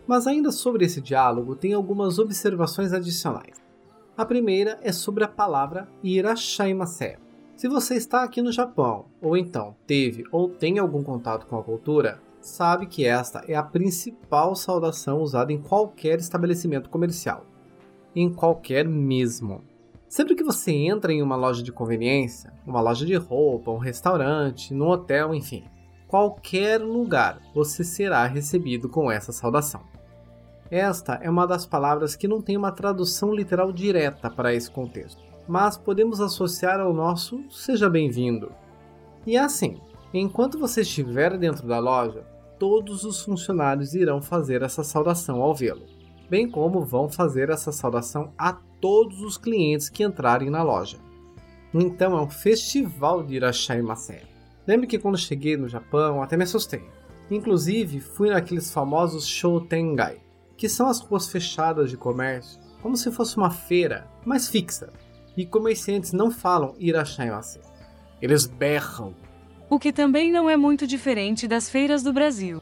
[0.05, 3.63] Mas ainda sobre esse diálogo, tem algumas observações adicionais.
[4.18, 7.18] A primeira é sobre a palavra irashaimase.
[7.55, 11.63] Se você está aqui no Japão, ou então teve ou tem algum contato com a
[11.63, 17.45] cultura, sabe que esta é a principal saudação usada em qualquer estabelecimento comercial.
[18.16, 19.63] Em qualquer mesmo.
[20.16, 24.74] Sempre que você entra em uma loja de conveniência, uma loja de roupa, um restaurante,
[24.74, 25.66] no hotel, enfim,
[26.07, 29.82] qualquer lugar, você será recebido com essa saudação.
[30.72, 35.22] Esta é uma das palavras que não tem uma tradução literal direta para esse contexto,
[35.49, 38.53] mas podemos associar ao nosso seja bem-vindo.
[39.28, 39.82] E é assim,
[40.13, 42.26] enquanto você estiver dentro da loja,
[42.57, 45.84] todos os funcionários irão fazer essa saudação ao vê-lo,
[46.30, 51.00] bem como vão fazer essa saudação a todos os clientes que entrarem na loja.
[51.74, 54.22] Então é um festival de Irashaimasen.
[54.68, 56.84] Lembre que quando cheguei no Japão até me assustei.
[57.32, 60.22] Inclusive fui naqueles famosos Shoutengai,
[60.56, 64.94] que são as ruas fechadas de comércio, como se fosse uma feira, mas fixa.
[65.36, 67.64] E comerciantes não falam Irashaimasen.
[68.22, 69.16] Eles berram.
[69.68, 72.62] O que também não é muito diferente das feiras do Brasil.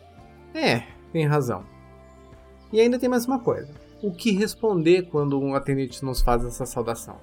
[0.54, 1.66] É, tem razão.
[2.72, 3.83] E ainda tem mais uma coisa.
[4.04, 7.16] O que responder quando um atendente nos faz essa saudação?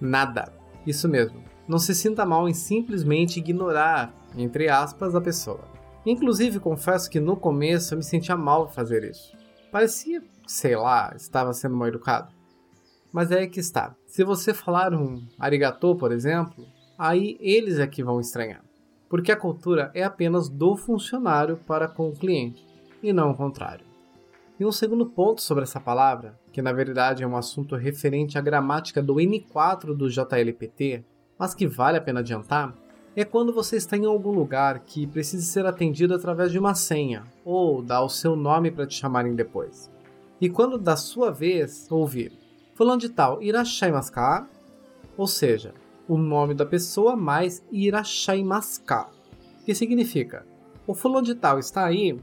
[0.00, 0.52] Nada.
[0.84, 1.40] Isso mesmo.
[1.68, 5.60] Não se sinta mal em simplesmente ignorar, entre aspas, a pessoa.
[6.04, 9.32] Inclusive, confesso que no começo eu me sentia mal fazer isso.
[9.70, 12.34] Parecia, sei lá, estava sendo mal educado.
[13.12, 13.94] Mas é que está.
[14.04, 16.66] Se você falar um arigatô, por exemplo,
[16.98, 18.64] aí eles é que vão estranhar.
[19.08, 22.66] Porque a cultura é apenas do funcionário para com o cliente,
[23.00, 23.91] e não o contrário.
[24.60, 28.40] E um segundo ponto sobre essa palavra, que na verdade é um assunto referente à
[28.40, 31.04] gramática do N4 do JLPT,
[31.38, 32.74] mas que vale a pena adiantar,
[33.16, 37.24] é quando você está em algum lugar que precisa ser atendido através de uma senha,
[37.44, 39.90] ou dá o seu nome para te chamarem depois.
[40.40, 42.32] E quando da sua vez ouvir
[42.74, 44.48] fulano de tal irashaimasu ka?
[45.16, 45.74] Ou seja,
[46.08, 49.10] o nome da pessoa mais irashaimasu ka,
[49.64, 50.46] que significa
[50.86, 52.18] o fulano de tal está aí,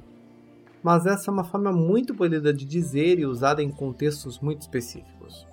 [0.84, 5.48] mas essa é uma forma muito polida de dizer e usada em contextos muito específicos.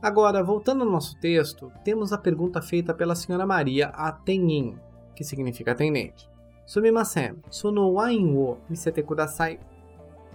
[0.00, 4.76] Agora, voltando ao nosso texto, temos a pergunta feita pela senhora Maria a Tenin,
[5.14, 6.28] que significa atendente.
[6.66, 9.60] Sumimasen, sono wa in wo misete kudasai.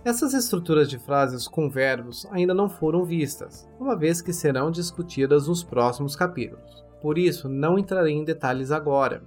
[0.05, 5.47] Essas estruturas de frases com verbos ainda não foram vistas, uma vez que serão discutidas
[5.47, 6.85] nos próximos capítulos.
[7.01, 9.21] Por isso, não entrarei em detalhes agora.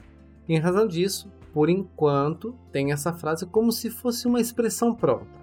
[0.48, 5.40] Em razão disso, por enquanto, tem essa frase como se fosse uma expressão pronta.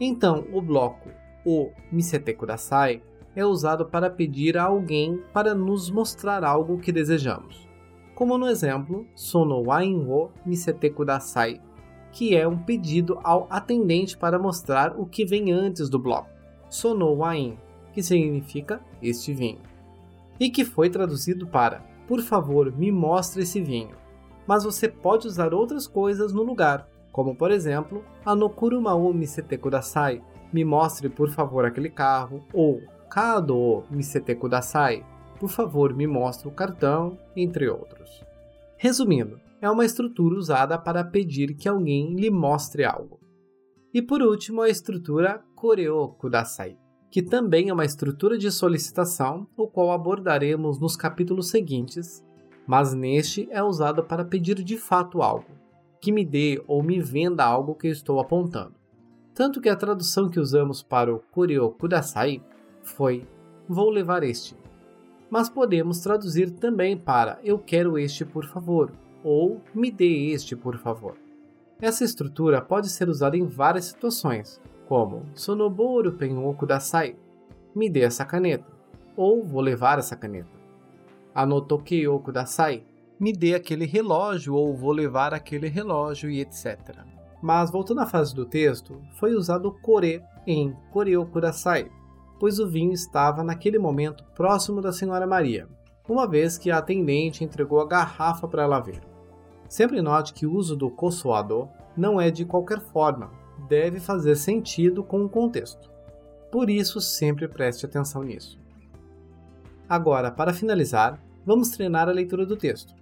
[0.00, 1.08] Então, o bloco
[1.46, 3.02] o misete kudasai
[3.36, 7.68] é usado para pedir a alguém para nos mostrar algo que desejamos.
[8.14, 11.60] Como no exemplo, sono wain wo misete kudasai,
[12.12, 16.30] que é um pedido ao atendente para mostrar o que vem antes do bloco.
[16.70, 17.58] Sono wain,
[17.92, 19.60] que significa este vinho.
[20.40, 23.96] E que foi traduzido para por favor, me mostre esse vinho.
[24.46, 30.22] Mas você pode usar outras coisas no lugar, como por exemplo, Anokuruma o misete kudasai,
[30.52, 35.04] me mostre por favor aquele carro, ou Kado misete kudasai,
[35.38, 38.24] por favor me mostre o cartão, entre outros.
[38.76, 43.20] Resumindo, é uma estrutura usada para pedir que alguém lhe mostre algo.
[43.92, 46.76] E por último, a estrutura Koreo Kudasai,
[47.10, 52.24] que também é uma estrutura de solicitação, o qual abordaremos nos capítulos seguintes,
[52.66, 55.46] mas neste é usado para pedir de fato algo,
[56.00, 58.74] que me dê ou me venda algo que eu estou apontando.
[59.34, 62.42] Tanto que a tradução que usamos para o Koreo Kudasai
[62.82, 63.26] foi
[63.68, 64.56] vou levar este.
[65.30, 68.92] Mas podemos traduzir também para eu quero este por favor
[69.24, 71.16] ou me dê este por favor.
[71.80, 77.16] Essa estrutura pode ser usada em várias situações, como Sonoboru pen o kudasai,
[77.74, 78.70] me dê essa caneta,
[79.16, 80.53] ou vou levar essa caneta.
[81.34, 82.84] Anotoke o kudasai,
[83.18, 86.78] me dê aquele relógio ou vou levar aquele relógio e etc.
[87.42, 90.74] Mas voltando à frase do texto, foi usado kore em
[91.32, 91.90] kudasai,
[92.38, 95.68] pois o vinho estava naquele momento próximo da senhora Maria,
[96.08, 99.00] uma vez que a atendente entregou a garrafa para ela ver.
[99.68, 103.30] Sempre note que o uso do kosoado não é de qualquer forma,
[103.68, 105.90] deve fazer sentido com o contexto.
[106.52, 108.63] Por isso, sempre preste atenção nisso.
[109.88, 112.94] Agora, para finalizar, vamos treinar a leitura do texto.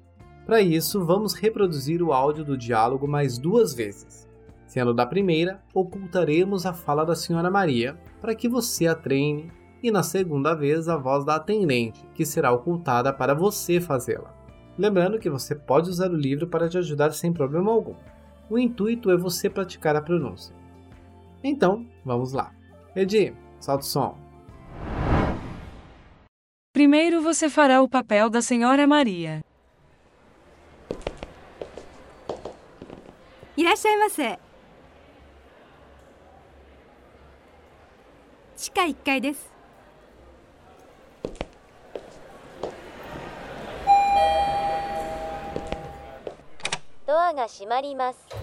[0.44, 4.28] Para isso, vamos reproduzir o áudio do diálogo mais duas vezes.
[4.66, 9.52] Sendo da primeira, ocultaremos a fala da Senhora Maria para que você a treine,
[9.82, 14.34] e na segunda vez a voz da atendente, que será ocultada para você fazê-la.
[14.78, 17.94] Lembrando que você pode usar o livro para te ajudar sem problema algum.
[18.48, 20.54] O intuito é você praticar a pronúncia.
[21.44, 22.52] Então, vamos lá.
[22.94, 24.16] Edi, solta o som.
[26.81, 29.43] Primeiro você fará o papel da Senhora Maria.
[33.57, 34.37] いらっしゃいませ
[38.55, 39.51] 地下1階です
[47.07, 48.40] ドアが閉まります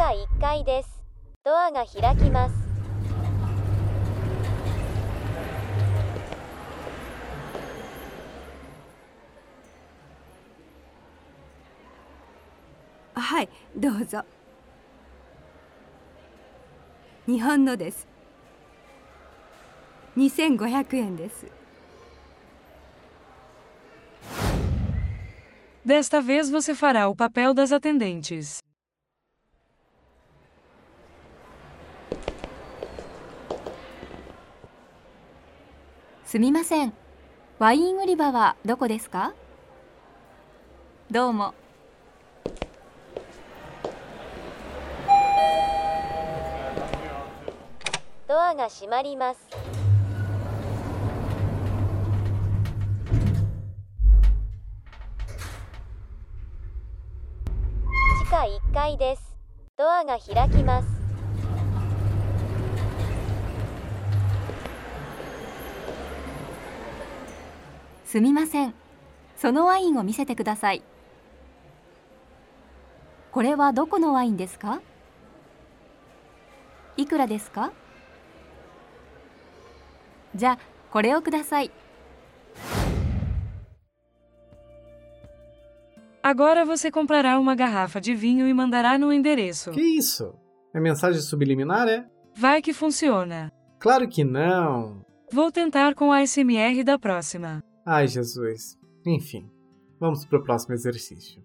[0.00, 1.02] 下1階です。
[1.44, 2.54] ドアが開きます。
[13.14, 14.24] はいどうぞ
[17.26, 18.08] 日本のです
[20.16, 21.46] 2500円です
[25.84, 28.60] Desta vez você fará o papel das atendentes.
[36.30, 36.92] すみません
[37.58, 39.34] ワイン売り場はどこですか？
[41.10, 41.54] どうも
[48.28, 49.40] ドアが閉まります。
[58.22, 59.34] 地下1階です。
[59.76, 60.99] ドアが開きます。
[68.09, 68.73] すみません
[69.35, 70.81] そのワインを見せてください
[73.31, 74.81] これはどこのワインですか
[76.97, 77.71] いくらですか
[80.33, 80.59] じゃあ
[80.91, 81.71] これをください
[86.23, 89.69] Agora você comprará uma garrafa de vinho e mandará no endereço.
[89.69, 90.33] Que isso?
[90.73, 92.03] É mensagem subliminar, é?
[92.35, 93.51] Vai que funciona.
[93.77, 95.05] Claro que não.
[95.31, 97.63] Vou tentar com a SMR da próxima.
[97.84, 98.78] Ai, Jesus.
[99.04, 99.50] Enfim,
[99.98, 101.42] vamos pro próximo exercício.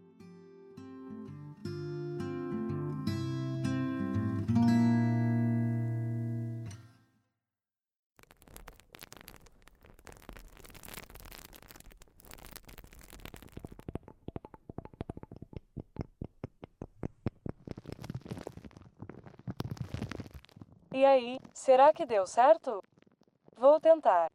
[20.93, 22.81] E aí, será que deu certo?
[23.57, 24.27] Vou tentar.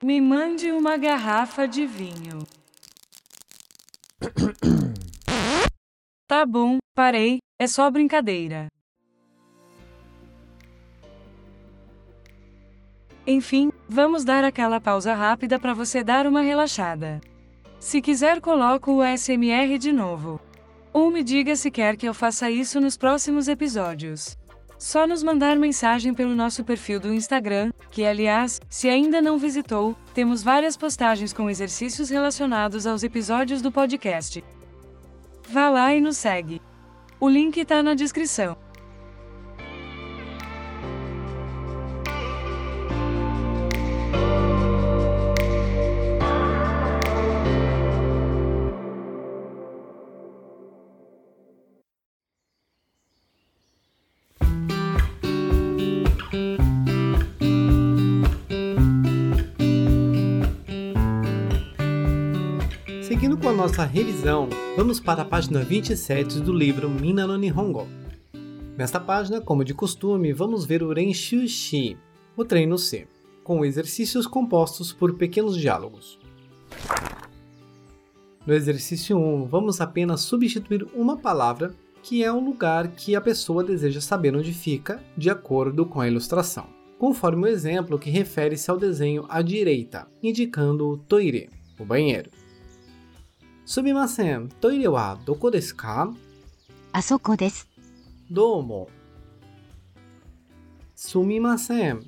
[0.00, 2.46] Me mande uma garrafa de vinho.
[6.24, 8.68] Tá bom, parei, é só brincadeira.
[13.26, 17.20] Enfim, vamos dar aquela pausa rápida para você dar uma relaxada.
[17.80, 20.40] Se quiser, coloco o ASMR de novo.
[20.92, 24.37] Ou me diga se quer que eu faça isso nos próximos episódios.
[24.78, 29.96] Só nos mandar mensagem pelo nosso perfil do Instagram, que aliás, se ainda não visitou,
[30.14, 34.44] temos várias postagens com exercícios relacionados aos episódios do podcast.
[35.50, 36.62] Vá lá e nos segue.
[37.18, 38.56] O link tá na descrição.
[63.48, 64.46] Com a nossa revisão,
[64.76, 67.88] vamos para a página 27 do livro Minna no Nihongo.
[68.76, 71.96] Nesta página, como de costume, vamos ver o Renshu-shi,
[72.36, 73.08] o treino C,
[73.42, 76.18] com exercícios compostos por pequenos diálogos.
[78.46, 83.64] No exercício 1, vamos apenas substituir uma palavra que é o lugar que a pessoa
[83.64, 86.66] deseja saber onde fica, de acordo com a ilustração,
[86.98, 91.48] conforme o exemplo que refere-se ao desenho à direita, indicando o toire,
[91.80, 92.30] o banheiro.
[93.67, 96.13] Sumimasen, toire wa doko desu ka?
[96.91, 97.67] あそこです。
[98.29, 98.87] どうも。
[100.95, 102.01] すみません。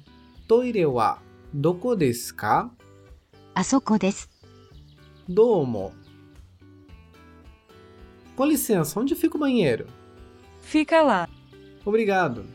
[0.47, 1.19] トイレは
[1.53, 2.71] どこですか
[3.55, 4.29] あそこです。
[5.27, 5.91] どうも。
[8.35, 9.87] Com licença, onde fica o banheiro?
[10.61, 11.27] Fica lá.
[11.83, 12.45] Obrigado.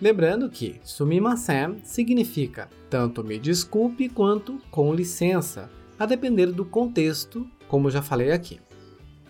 [0.00, 5.68] Lembrando que sumimasen significa tanto me desculpe quanto com licença,
[5.98, 8.59] a depender do contexto, como já falei aqui.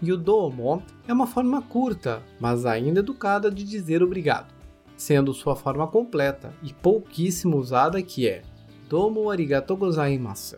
[0.02, 4.54] E o domo é uma forma curta, mas ainda educada de dizer obrigado,
[4.98, 8.42] sendo sua forma completa e pouquíssimo usada que é
[8.90, 10.58] domo arigatou gozaimasu.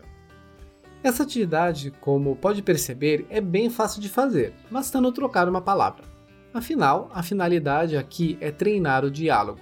[1.02, 6.04] Essa atividade, como pode perceber, é bem fácil de fazer, bastando trocar uma palavra.
[6.52, 9.60] Afinal, a finalidade aqui é treinar o diálogo.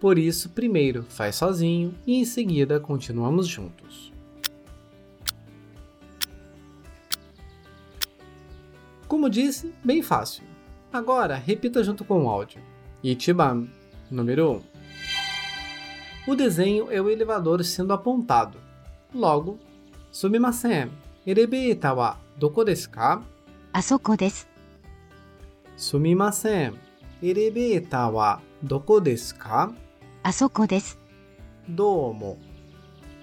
[0.00, 4.05] Por isso, primeiro faz sozinho e em seguida continuamos juntos.
[9.08, 10.44] Como disse, bem fácil.
[10.92, 12.60] Agora, repita junto com o áudio.
[13.02, 13.68] Ichiban,
[14.10, 14.54] número 1.
[14.54, 14.62] Um.
[16.26, 18.58] O desenho é o elevador sendo apontado.
[19.14, 19.58] Logo,
[20.10, 20.90] sumimasen,
[21.24, 23.22] elevator wa doko desu ka?
[23.72, 24.46] Ah, Asoko desu.
[25.76, 26.72] Sumimasen,
[27.22, 29.70] elevator wa doko desu ka?
[30.24, 30.96] Ah, Asoko desu.
[31.68, 32.38] Domo.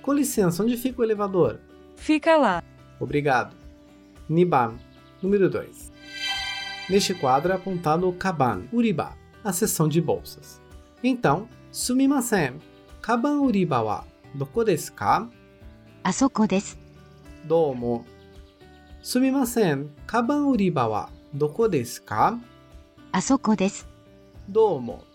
[0.02, 1.60] Com licença, onde fica o elevador?
[1.98, 2.64] Fica lá.
[3.00, 3.56] Obrigado.
[4.30, 4.76] Niban,
[5.24, 5.89] Número 2.
[6.89, 10.61] Neste quadro é apontado o Kaban Uriba, a seção de bolsas.
[11.01, 12.59] Então, sumimasen.
[13.01, 14.05] Kaban Uriba wa
[14.36, 15.30] doko desu ah, ka?
[16.03, 16.76] Asoko desu.
[17.45, 18.05] Domo.
[19.01, 19.89] Sumimasen.
[20.05, 22.39] Kaban Uriba wa doko desu ah, ka?
[23.13, 23.86] Asoko desu.
[24.45, 25.05] Domo.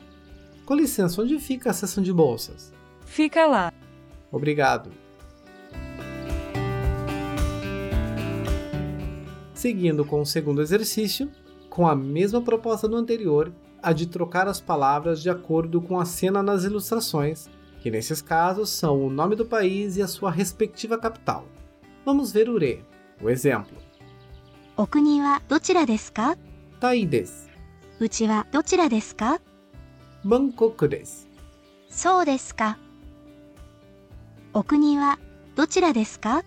[0.64, 2.72] Com licença, onde fica a seção de bolsas?
[3.04, 3.70] Fica lá.
[4.32, 4.90] Obrigado.
[9.59, 11.28] seguindo com o segundo exercício,
[11.68, 13.52] com a mesma proposta do anterior,
[13.82, 17.48] a de trocar as palavras de acordo com a cena nas ilustrações,
[17.80, 21.44] que nesses casos são o nome do país e a sua respectiva capital.
[22.04, 22.84] Vamos ver o re,
[23.20, 23.76] o exemplo.
[24.76, 24.86] O
[25.20, 26.36] wa dochira desu ka?
[26.78, 27.48] Tai desu.
[28.00, 29.40] Uchi wa dochira desu ka?
[30.22, 31.26] Bangkok desu.
[31.88, 32.78] Sou desu ka?
[34.54, 35.18] O kuni wa
[35.56, 36.44] dochira desu ka?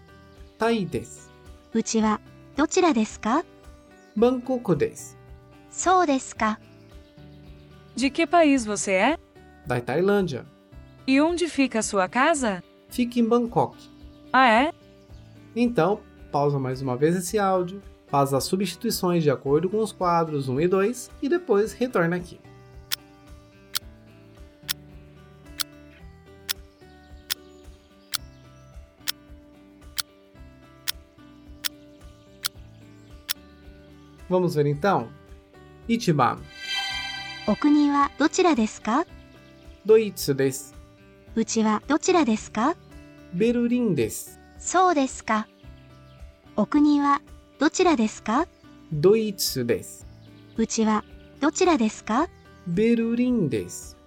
[0.57, 1.29] Tai desu.
[1.75, 2.17] Uchi wa
[2.60, 5.16] お国はどちらですか Tai desu, うちはどちらですか Bangkok desu,
[5.70, 6.58] そうですか。
[7.94, 9.18] De que país você é?
[9.66, 10.46] da Tailândia.
[11.06, 12.62] E onde fica a sua casa?
[12.88, 13.76] Fica em Bangkok.
[14.32, 14.72] Ah, é?
[15.54, 16.00] Então,
[16.30, 20.60] pausa mais uma vez esse áudio, faz as substituições de acordo com os quadros 1
[20.60, 22.40] e 2 e depois retorna aqui.
[34.31, 35.09] Vamos ver então.
[35.89, 36.39] Ichiban.
[37.45, 39.05] O kuni wa dochira desu ka?
[39.83, 40.73] Doitsu desu.
[41.35, 42.73] Uchi wa dochira desu ka?
[43.33, 44.39] Berlim desu.
[44.57, 45.45] Sou desu ka.
[46.55, 47.19] O wa
[47.59, 48.47] dochira desu ka?
[48.89, 50.05] Doitsu desu.
[50.57, 51.03] Uchi wa
[51.41, 52.25] dochira desu ka?
[52.65, 53.97] Berlim desu.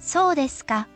[0.00, 0.86] Sou desu ka.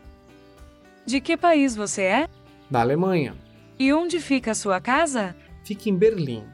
[1.05, 2.29] De que país você é?
[2.71, 3.37] Da Alemanha.
[3.79, 5.37] E onde fica a sua casa?
[5.63, 6.45] Fica em Berlim.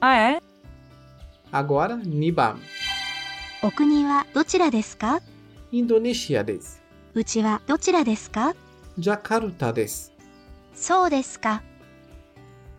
[0.00, 0.45] Ah, é?
[1.51, 2.57] Agora, Niban,
[3.63, 5.21] お国はどちらですか
[5.71, 6.79] Indonesia desu,
[7.13, 8.55] うちはどちらですか
[8.97, 10.11] Jakarta desu,
[10.73, 11.61] そうですか。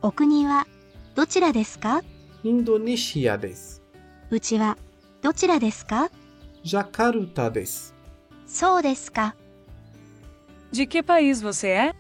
[0.01, 0.67] お国は
[1.15, 2.03] どちらですか
[2.45, 3.81] Indonesia desu,
[4.31, 4.77] うちは
[5.23, 6.11] どちらですか
[6.65, 7.93] Jakarta desu,
[8.47, 9.35] そうですか。
[10.73, 11.95] De que país você é?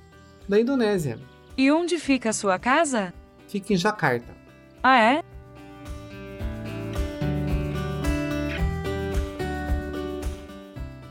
[0.49, 1.19] da Indonésia.
[1.57, 3.13] E onde fica a sua casa?
[3.49, 4.35] Fica em Jakarta.
[4.83, 5.25] Ah, é?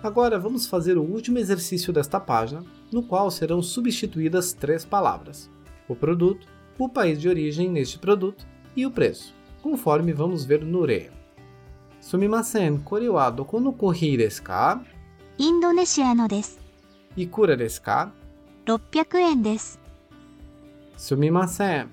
[0.05, 5.49] Agora vamos fazer o último exercício desta página, no qual serão substituídas três palavras:
[5.87, 10.83] o produto, o país de origem neste produto e o preço, conforme vamos ver no
[10.85, 11.11] re.
[12.01, 14.81] Sumimasen, kore wa doko no kohii desu ka?
[15.37, 16.59] インドネシアのです。
[17.15, 18.11] Ikura desu ka?
[18.65, 19.79] 600円です。
[20.97, 21.87] Sumimasen,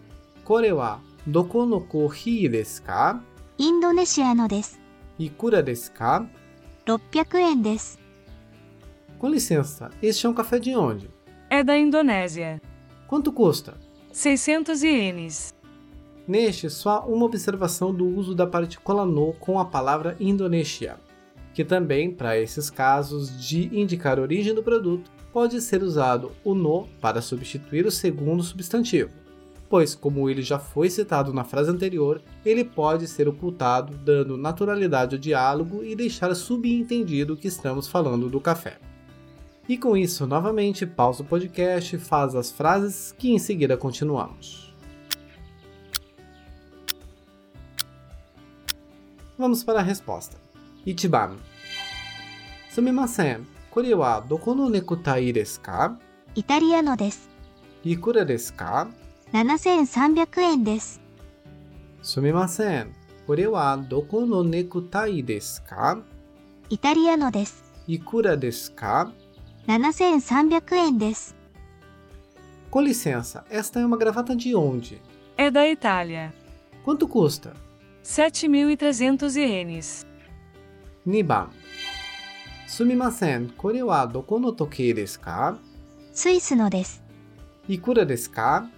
[0.45, 3.20] kore wa doko no kohii desu ka?
[3.59, 4.80] インドネシアのです。
[5.18, 6.26] Ikura desu ka?
[6.86, 7.99] 600円です。
[9.24, 11.09] Com licença, este é um café de onde?
[11.49, 12.61] É da Indonésia.
[13.07, 13.74] Quanto custa?
[14.11, 15.55] 600 ienes.
[16.28, 20.97] Neste, só uma observação do uso da partícula no com a palavra Indonésia,
[21.53, 26.53] que também, para esses casos de indicar a origem do produto, pode ser usado o
[26.53, 29.11] no para substituir o segundo substantivo,
[29.69, 35.15] pois, como ele já foi citado na frase anterior, ele pode ser ocultado, dando naturalidade
[35.15, 38.80] ao diálogo e deixar subentendido que estamos falando do café.
[39.68, 44.74] E com isso, novamente, pausa o podcast, faz as frases que em seguida continuamos.
[49.39, 50.36] Vamos para a resposta.
[50.86, 51.36] Ichiban.
[52.70, 55.99] Sumimasen, kore wa doko no nekutai desu ka?
[56.34, 57.28] イタリアのです。
[57.84, 58.89] Ikura desu ka?
[59.32, 61.01] 7300円です。
[62.03, 62.93] Sumimasen,
[63.26, 65.99] kore wa doko no nekutai desu ka?
[66.70, 67.62] イタリアのです。
[67.86, 69.12] Ikura desu ka?
[69.66, 71.36] 7300円です。
[72.70, 75.01] Com licença, esta é uma gravata de onde?
[75.36, 76.34] É da Itália.
[76.84, 77.55] Quanto custa?
[78.03, 80.07] 7.300 ienes.
[81.05, 81.51] Niban.
[82.66, 85.59] Sumimasen, kore wa doko no tokei desu ka?
[86.12, 87.03] スイスのです。
[87.68, 88.68] Ikura desu ka?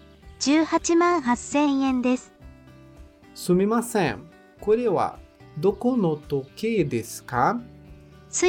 [0.40, 2.32] 18万8000円です。
[3.34, 4.18] Sumimasen,
[4.60, 5.18] kore wa
[5.58, 7.60] doko no tokei desu ka?
[8.28, 8.46] ス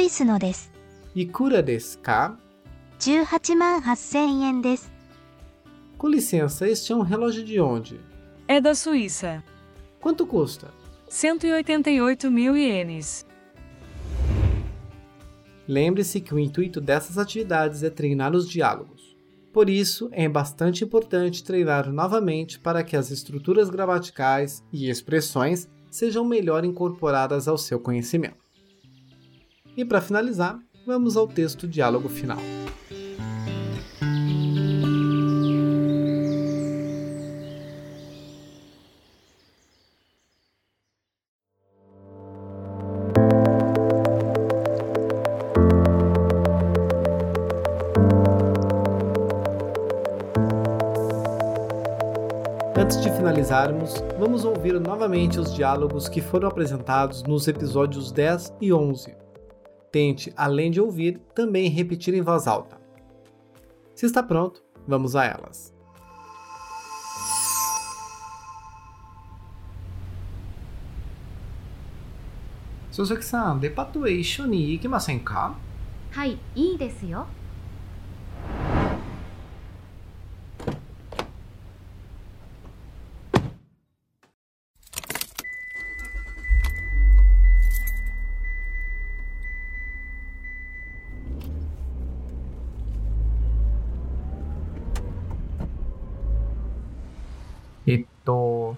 [1.16, 1.98] イスのです。
[1.98, 2.38] Ikura desu ka?
[2.98, 4.90] 18万8000円です。
[5.98, 8.00] Com licença, este é um relógio de onde?
[8.48, 8.72] É da
[15.68, 19.16] Lembre-se que o intuito dessas atividades é treinar os diálogos.
[19.52, 26.24] Por isso, é bastante importante treinar novamente para que as estruturas gramaticais e expressões sejam
[26.24, 28.42] melhor incorporadas ao seu conhecimento.
[29.76, 32.37] E para finalizar, vamos ao texto diálogo final.
[52.77, 58.71] Antes de finalizarmos, vamos ouvir novamente os diálogos que foram apresentados nos episódios 10 e
[58.71, 59.26] 11
[59.90, 62.80] Tente, além de ouvir, também repetir em voz alta.
[63.94, 65.72] Se está pronto, vamos a elas.
[72.94, 75.56] 佐々木さん、デパートへ一緒に行きませんか
[76.10, 77.26] はいいいですよ
[98.27, 98.75] と、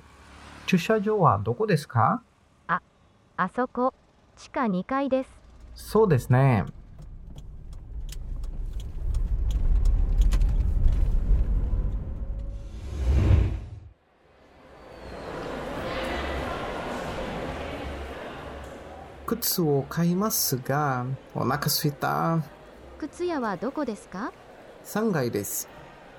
[0.68, 2.22] 駐車場はどこですか？
[2.68, 3.94] あそこ
[4.36, 5.30] 地下2階です
[5.74, 6.66] そうですね。
[19.26, 22.44] 靴を買いますが、お腹すいた。
[22.98, 24.34] 靴屋はどこですか
[24.84, 25.70] ？3階です。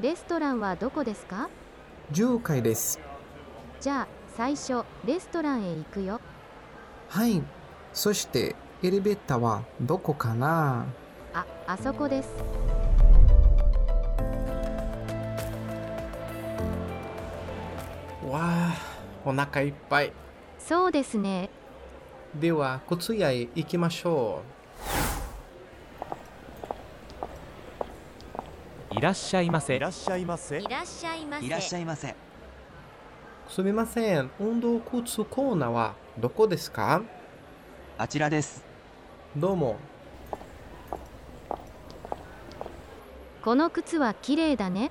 [0.00, 1.50] レストランはどこですか
[2.12, 2.98] ？10階です。
[3.80, 6.20] じゃあ最初レストランへ行くよ
[7.08, 7.42] はい。
[7.94, 10.84] そして、エレベーターはどこかな？
[11.32, 12.28] ああそこです
[18.28, 18.76] わあ、
[19.24, 20.12] お腹いっぱい。
[20.58, 21.48] そうですね
[22.34, 24.42] では、靴屋へ行きましょ
[28.92, 30.58] いらっしゃいませいらっしゃいませ。
[30.58, 32.14] いらっしゃいませいらっしゃいませ。
[33.50, 33.52] う。
[33.52, 34.30] すみません。
[34.38, 37.02] 運動靴コーナーはどこですか？
[37.98, 38.64] あちらです。
[39.36, 39.76] どうも。
[43.42, 44.90] この靴は綺麗だね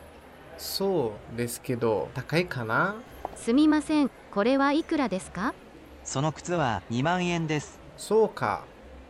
[0.57, 2.95] そうですけど、高いかな？
[3.35, 5.53] すみませんこれはいくらですか？
[6.03, 7.79] その靴は2万円です。
[7.97, 8.63] そうか。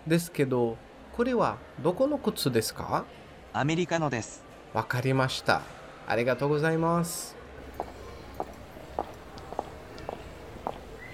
[0.06, 0.78] ですけど、
[1.16, 3.06] これはどこの靴ですか？
[3.54, 4.44] アメリカのです。
[4.74, 5.62] わかりました。
[6.08, 7.39] ありがとうございます。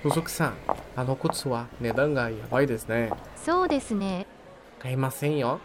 [0.04, 0.54] 細木さん、
[0.96, 3.12] あの靴は値段がやばいですね。
[3.36, 4.26] そうですね
[4.78, 5.60] 買いませんよ。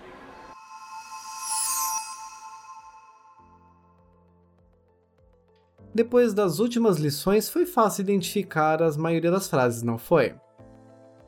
[5.95, 10.35] Depois das últimas lições, foi fácil identificar as maioria das frases, não foi?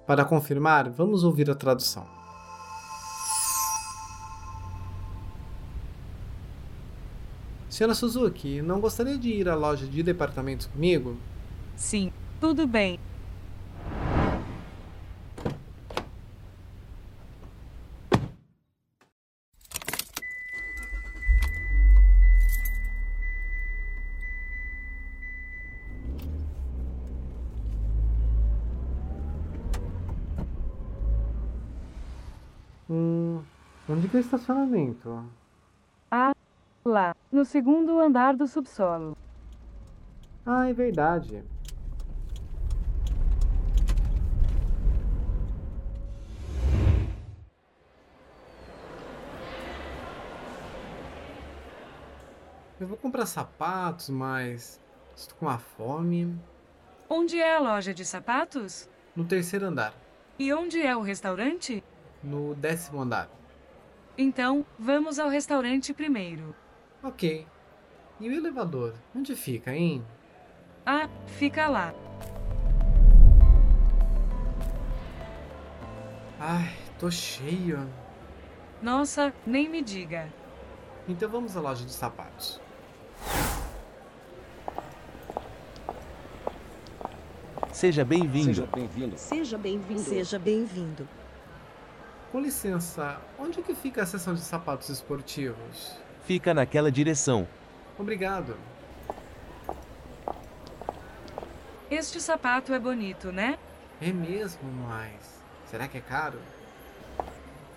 [0.06, 2.06] Para confirmar, vamos ouvir a tradução.
[7.70, 11.16] Senhora Suzuki, não gostaria de ir à loja de departamentos comigo?
[11.76, 12.12] Sim,
[12.43, 12.99] tudo bem.
[32.91, 33.41] Hum,
[33.89, 35.25] onde que é o estacionamento?
[36.11, 36.33] Ah,
[36.85, 39.17] lá, no segundo andar do subsolo.
[40.45, 41.52] Ah, é verdade.
[52.83, 54.81] Eu vou comprar sapatos, mas
[55.15, 56.37] estou com uma fome.
[57.09, 58.89] Onde é a loja de sapatos?
[59.15, 59.95] No terceiro andar,
[60.37, 61.81] E onde é o restaurante?
[62.25, 63.29] no décimo andar.
[64.19, 66.57] Então, vamos ao restaurante primeiro.
[67.05, 67.47] Ok.
[68.19, 68.95] E o elevador?
[69.15, 70.05] Onde fica, hein?
[70.85, 71.95] Ah, fica lá.
[76.41, 76.69] Ai,
[76.99, 77.89] tô cheio.
[78.83, 80.29] Nossa, nem me diga.
[81.09, 82.61] Então vamos à loja de sapatos.
[87.83, 88.69] Seja bem-vindo.
[88.73, 89.19] bem-vindo.
[89.19, 89.99] Seja bem-vindo.
[89.99, 91.09] Seja bem-vindo.
[92.31, 95.97] Com licença, onde que fica a seção de sapatos esportivos?
[96.25, 97.45] Fica naquela direção.
[97.99, 98.57] Obrigado.
[101.91, 103.59] Este sapato é bonito, né?
[104.01, 106.39] É mesmo, mas será que é caro?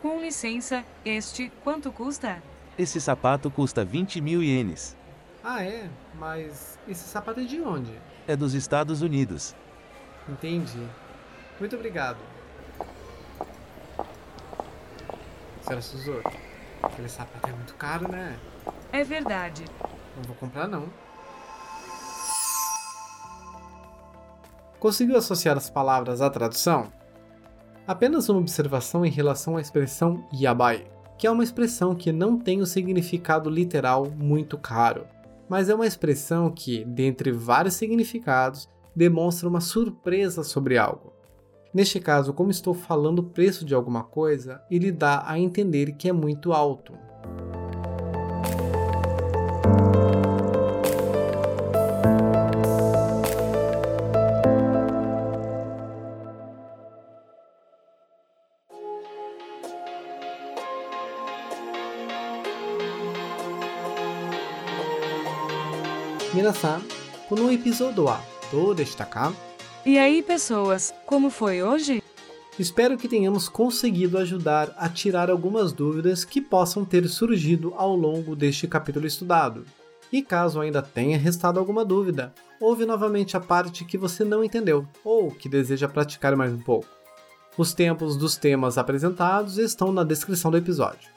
[0.03, 2.43] Com licença, este, quanto custa?
[2.77, 4.95] Esse sapato custa 20 mil ienes.
[5.43, 5.89] Ah, é?
[6.19, 7.91] Mas esse sapato é de onde?
[8.27, 9.55] É dos Estados Unidos.
[10.27, 10.87] Entendi.
[11.59, 12.17] Muito obrigado.
[15.61, 16.37] Senhora Suzuki,
[16.81, 18.37] aquele sapato é muito caro, né?
[18.91, 19.65] É verdade.
[20.15, 20.87] Não vou comprar, não.
[24.79, 26.91] Conseguiu associar as palavras à tradução?
[27.87, 30.85] Apenas uma observação em relação à expressão yabai,
[31.17, 35.07] que é uma expressão que não tem o significado literal muito caro,
[35.47, 41.12] mas é uma expressão que, dentre vários significados, demonstra uma surpresa sobre algo.
[41.72, 46.08] Neste caso, como estou falando o preço de alguma coisa, ele dá a entender que
[46.08, 46.94] é muito alto.
[66.32, 66.80] Minasan,
[67.30, 68.20] このエピソードは
[68.51, 69.33] Tô destacar.
[69.85, 72.01] E aí, pessoas, como foi hoje?
[72.57, 78.35] Espero que tenhamos conseguido ajudar a tirar algumas dúvidas que possam ter surgido ao longo
[78.35, 79.65] deste capítulo estudado.
[80.11, 84.87] E caso ainda tenha restado alguma dúvida, ouve novamente a parte que você não entendeu
[85.03, 86.87] ou que deseja praticar mais um pouco.
[87.57, 91.09] Os tempos dos temas apresentados estão na descrição do episódio.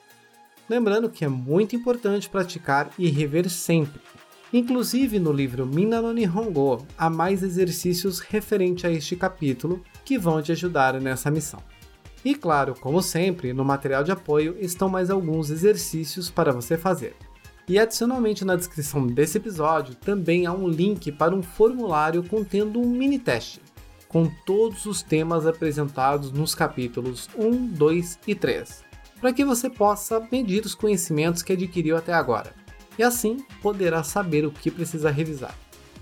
[0.68, 4.00] Lembrando que é muito importante praticar e rever sempre,
[4.50, 10.40] Inclusive no livro Minna no Nihongo há mais exercícios referente a este capítulo que vão
[10.40, 11.62] te ajudar nessa missão.
[12.24, 17.14] E claro, como sempre, no material de apoio estão mais alguns exercícios para você fazer.
[17.68, 22.88] E adicionalmente na descrição desse episódio também há um link para um formulário contendo um
[22.88, 23.60] mini teste,
[24.08, 28.82] com todos os temas apresentados nos capítulos 1, 2 e 3,
[29.20, 32.67] para que você possa medir os conhecimentos que adquiriu até agora
[32.98, 35.54] e assim poderá saber o que precisa revisar.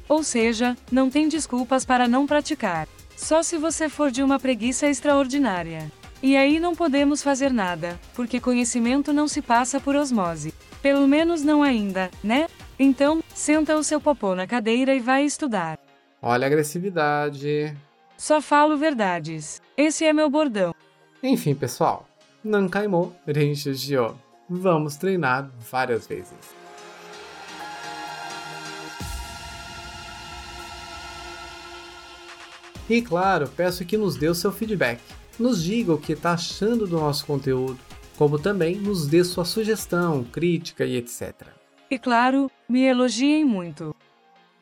[0.08, 2.88] Ou seja, não tem desculpas para não praticar.
[3.16, 5.90] Só se você for de uma preguiça extraordinária.
[6.22, 10.54] E aí não podemos fazer nada, porque conhecimento não se passa por osmose.
[10.80, 12.46] Pelo menos não ainda, né?
[12.78, 15.78] Então, senta o seu popô na cadeira e vai estudar.
[16.22, 17.76] Olha a agressividade.
[18.16, 19.60] Só falo verdades.
[19.76, 20.74] Esse é meu bordão.
[21.22, 22.08] Enfim, pessoal.
[22.42, 24.16] Nankaimo Renshujio.
[24.48, 26.65] Vamos treinar várias vezes.
[32.88, 35.00] E claro, peço que nos dê o seu feedback.
[35.38, 37.78] Nos diga o que está achando do nosso conteúdo,
[38.16, 41.48] como também nos dê sua sugestão, crítica e etc.
[41.90, 43.94] E claro, me elogiem muito.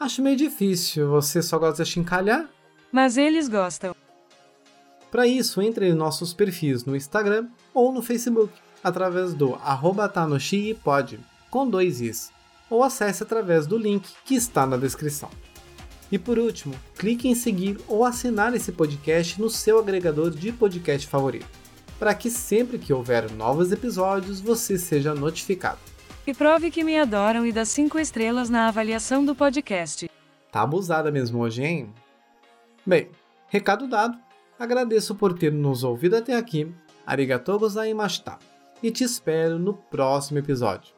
[0.01, 2.49] Acho meio difícil, você só gosta de chincalhar?
[2.91, 3.95] Mas eles gostam.
[5.11, 8.53] Para isso, entre em nossos perfis no Instagram ou no Facebook,
[8.83, 11.21] através do arroba tanoshiipod,
[11.51, 12.33] com dois is,
[12.69, 15.31] ou acesse através do link que está na descrição.
[16.15, 21.09] E por último, clique em seguir ou assinar esse podcast no seu agregador de podcast
[21.09, 21.49] favorito,
[21.99, 25.81] para que sempre que houver novos episódios você seja notificado.
[26.25, 30.09] E prove que me adoram e dá 5 estrelas na avaliação do podcast.
[30.53, 31.93] Tá abusada mesmo hoje, hein?
[32.87, 33.11] Bem,
[33.49, 34.17] recado dado.
[34.57, 36.73] Agradeço por ter nos ouvido até aqui.
[37.05, 38.39] Arigatou gozaimashita.
[38.81, 40.95] E te espero no próximo episódio.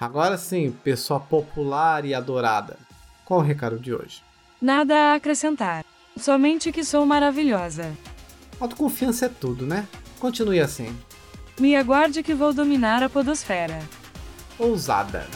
[0.00, 2.76] Agora sim, pessoa popular e adorada.
[3.24, 4.25] Qual o recado de hoje?
[4.60, 5.84] Nada a acrescentar.
[6.16, 7.96] Somente que sou maravilhosa.
[8.58, 9.86] Autoconfiança é tudo, né?
[10.18, 10.96] Continue assim.
[11.60, 13.80] Me aguarde que vou dominar a podosfera.
[14.58, 15.26] Ousada.